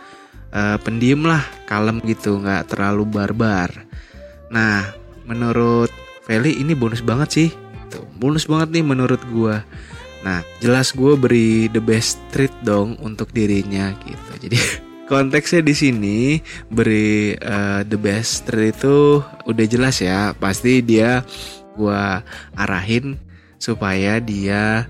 eh, 0.55 0.79
pendiam 0.83 1.27
lah, 1.27 1.43
kalem 1.67 1.99
gitu, 2.07 2.39
nggak 2.39 2.71
terlalu 2.71 3.07
barbar. 3.07 3.71
Nah, 4.51 4.83
menurut 5.27 5.91
Feli 6.27 6.63
ini 6.63 6.79
bonus 6.79 7.03
banget 7.03 7.29
sih, 7.35 7.49
tuh 7.91 8.07
bonus 8.19 8.47
banget 8.47 8.79
nih 8.79 8.85
menurut 8.87 9.19
gua. 9.35 9.67
Nah, 10.21 10.45
jelas 10.61 10.93
gue 10.93 11.17
beri 11.17 11.67
the 11.73 11.81
best 11.81 12.21
treat 12.29 12.53
dong 12.61 13.01
untuk 13.01 13.33
dirinya 13.33 13.91
gitu. 14.05 14.33
Jadi 14.37 14.59
konteksnya 15.11 15.66
di 15.66 15.75
sini 15.75 16.18
beri 16.70 17.35
eh, 17.35 17.83
the 17.83 17.99
best 17.99 18.46
treat 18.46 18.79
itu 18.79 19.18
udah 19.51 19.66
jelas 19.66 19.99
ya. 19.99 20.31
Pasti 20.38 20.79
dia 20.87 21.27
gua 21.75 22.23
arahin 22.55 23.18
supaya 23.59 24.23
dia 24.23 24.87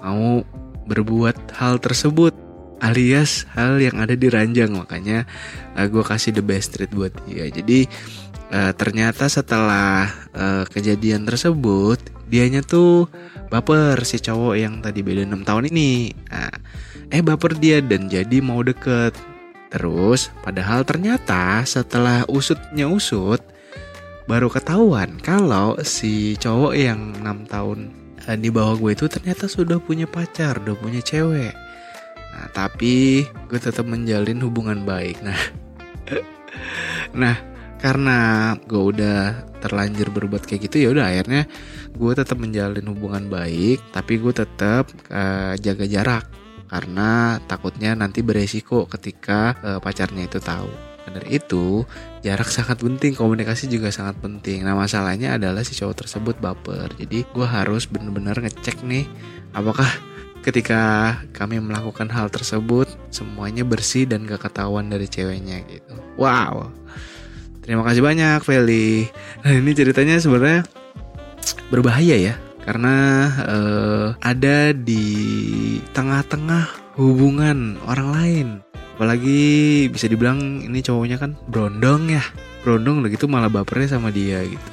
mau 0.00 0.40
berbuat 0.88 1.52
hal 1.60 1.76
tersebut 1.78 2.32
alias 2.82 3.46
hal 3.54 3.78
yang 3.78 4.02
ada 4.02 4.18
di 4.18 4.26
ranjang 4.26 4.72
makanya 4.72 5.28
eh, 5.76 5.86
gua 5.92 6.00
kasih 6.00 6.32
the 6.32 6.40
best 6.40 6.72
treat 6.72 6.88
buat 6.88 7.12
dia. 7.28 7.52
Jadi 7.52 7.84
eh, 8.48 8.72
ternyata 8.72 9.28
setelah 9.28 10.08
eh, 10.32 10.64
kejadian 10.72 11.28
tersebut 11.28 12.00
dianya 12.32 12.64
tuh 12.64 13.12
baper 13.52 14.00
si 14.08 14.16
cowok 14.16 14.56
yang 14.56 14.80
tadi 14.80 15.04
beda 15.04 15.28
6 15.28 15.44
tahun 15.44 15.68
ini. 15.68 16.16
Nah, 16.32 16.56
eh 17.12 17.20
baper 17.20 17.60
dia 17.60 17.84
dan 17.84 18.08
jadi 18.08 18.40
mau 18.40 18.64
deket. 18.64 19.31
Terus 19.72 20.28
padahal 20.44 20.84
ternyata 20.84 21.64
setelah 21.64 22.28
usutnya 22.28 22.92
usut 22.92 23.40
baru 24.28 24.52
ketahuan 24.52 25.16
kalau 25.24 25.80
si 25.80 26.36
cowok 26.36 26.76
yang 26.76 27.16
6 27.24 27.48
tahun 27.48 27.78
eh, 28.28 28.36
di 28.36 28.52
bawah 28.52 28.76
gue 28.76 28.92
itu 28.92 29.08
ternyata 29.08 29.48
sudah 29.48 29.80
punya 29.80 30.04
pacar, 30.04 30.60
udah 30.60 30.76
punya 30.76 31.00
cewek. 31.00 31.56
Nah, 32.32 32.46
tapi 32.52 33.24
gue 33.24 33.58
tetap 33.60 33.88
menjalin 33.88 34.44
hubungan 34.44 34.84
baik. 34.84 35.24
Nah, 35.24 35.40
nah 37.24 37.36
karena 37.80 38.18
gue 38.62 38.82
udah 38.94 39.20
terlanjur 39.58 40.14
berbuat 40.14 40.46
kayak 40.46 40.70
gitu 40.70 40.86
ya 40.86 40.88
udah 40.94 41.10
akhirnya 41.10 41.50
gue 41.90 42.12
tetap 42.14 42.38
menjalin 42.38 42.86
hubungan 42.86 43.26
baik 43.26 43.82
tapi 43.90 44.22
gue 44.22 44.30
tetap 44.30 44.86
eh, 45.10 45.58
jaga 45.58 45.86
jarak 45.90 46.24
karena 46.72 47.36
takutnya 47.44 47.92
nanti 47.92 48.24
beresiko 48.24 48.88
ketika 48.88 49.52
eh, 49.60 49.78
pacarnya 49.84 50.24
itu 50.24 50.40
tahu. 50.40 50.72
Dari 51.12 51.36
itu 51.36 51.84
jarak 52.24 52.48
sangat 52.48 52.80
penting 52.80 53.12
komunikasi 53.12 53.68
juga 53.68 53.92
sangat 53.92 54.16
penting. 54.24 54.64
Nah 54.64 54.72
masalahnya 54.72 55.36
adalah 55.36 55.60
si 55.60 55.76
cowok 55.76 56.06
tersebut 56.06 56.40
baper. 56.40 56.88
Jadi 56.96 57.28
gue 57.28 57.44
harus 57.44 57.84
bener-bener 57.84 58.32
ngecek 58.40 58.80
nih 58.80 59.04
apakah 59.52 59.84
ketika 60.40 61.12
kami 61.36 61.60
melakukan 61.60 62.08
hal 62.08 62.32
tersebut 62.32 62.88
semuanya 63.12 63.62
bersih 63.62 64.08
dan 64.08 64.24
gak 64.24 64.48
ketahuan 64.48 64.88
dari 64.88 65.04
ceweknya 65.04 65.60
gitu. 65.68 65.92
Wow. 66.16 66.72
Terima 67.60 67.84
kasih 67.84 68.00
banyak 68.00 68.40
Feli. 68.40 69.12
Nah 69.44 69.52
ini 69.52 69.70
ceritanya 69.76 70.16
sebenarnya 70.16 70.64
berbahaya 71.68 72.16
ya 72.16 72.34
karena 72.62 72.96
eh, 73.46 74.06
ada 74.22 74.70
di 74.74 75.04
tengah-tengah 75.94 76.96
hubungan 76.98 77.78
orang 77.86 78.08
lain. 78.14 78.48
Apalagi 78.96 79.88
bisa 79.90 80.06
dibilang 80.06 80.62
ini 80.62 80.78
cowoknya 80.78 81.18
kan 81.18 81.34
brondong 81.50 82.12
ya. 82.12 82.24
Brondong 82.62 83.02
udah 83.02 83.10
gitu 83.10 83.26
malah 83.26 83.50
bapernya 83.50 83.98
sama 83.98 84.14
dia 84.14 84.42
gitu. 84.46 84.68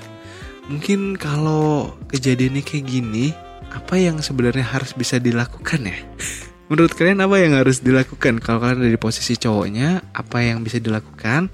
Mungkin 0.69 1.17
kalau 1.17 1.97
kejadiannya 2.13 2.61
kayak 2.61 2.85
gini, 2.85 3.33
apa 3.73 3.97
yang 3.97 4.21
sebenarnya 4.21 4.61
harus 4.61 4.93
bisa 4.93 5.17
dilakukan 5.17 5.89
ya? 5.89 5.97
Menurut 6.69 6.93
kalian 6.93 7.25
apa 7.25 7.41
yang 7.41 7.57
harus 7.57 7.81
dilakukan 7.81 8.37
kalau 8.37 8.61
kalian 8.61 8.85
ada 8.85 8.93
di 8.93 9.01
posisi 9.01 9.33
cowoknya? 9.33 10.05
Apa 10.13 10.45
yang 10.45 10.61
bisa 10.61 10.77
dilakukan? 10.77 11.49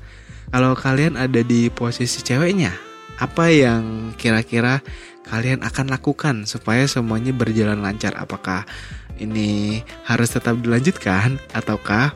Kalau 0.52 0.76
kalian 0.76 1.16
ada 1.16 1.40
di 1.40 1.72
posisi 1.72 2.20
ceweknya, 2.20 2.76
apa 3.20 3.48
yang 3.52 4.12
kira-kira 4.20 4.84
kalian 5.26 5.66
akan 5.66 5.90
lakukan 5.90 6.46
supaya 6.46 6.86
semuanya 6.86 7.34
berjalan 7.34 7.82
lancar? 7.82 8.14
Apakah 8.16 8.64
ini 9.20 9.82
harus 10.06 10.32
tetap 10.32 10.60
dilanjutkan 10.60 11.40
ataukah 11.56 12.14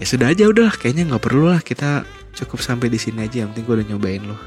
ya 0.00 0.06
sudah 0.06 0.32
aja 0.32 0.48
udah 0.48 0.72
kayaknya 0.74 1.12
nggak 1.12 1.22
perlu 1.22 1.52
lah 1.52 1.60
kita 1.60 2.04
cukup 2.34 2.60
sampai 2.60 2.90
di 2.90 2.98
sini 2.98 3.24
aja 3.24 3.44
yang 3.44 3.54
penting 3.54 3.64
gue 3.64 3.74
udah 3.80 3.88
nyobain 3.94 4.22
loh. 4.26 4.36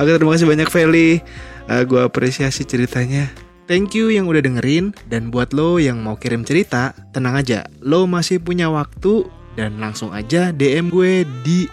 Oke 0.00 0.10
terima 0.16 0.32
kasih 0.32 0.48
banyak 0.48 0.68
Feli, 0.72 1.20
uh, 1.68 1.84
gue 1.84 2.00
apresiasi 2.00 2.64
ceritanya. 2.64 3.28
Thank 3.68 3.94
you 3.94 4.10
yang 4.10 4.26
udah 4.26 4.42
dengerin 4.42 4.90
dan 5.06 5.30
buat 5.30 5.54
lo 5.54 5.78
yang 5.78 6.02
mau 6.02 6.18
kirim 6.18 6.42
cerita, 6.42 6.96
tenang 7.14 7.38
aja, 7.38 7.68
lo 7.84 8.08
masih 8.08 8.42
punya 8.42 8.72
waktu 8.72 9.28
dan 9.54 9.78
langsung 9.78 10.10
aja 10.16 10.50
DM 10.50 10.88
gue 10.88 11.28
di 11.44 11.68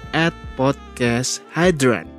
@podcasthydran. 0.60 2.19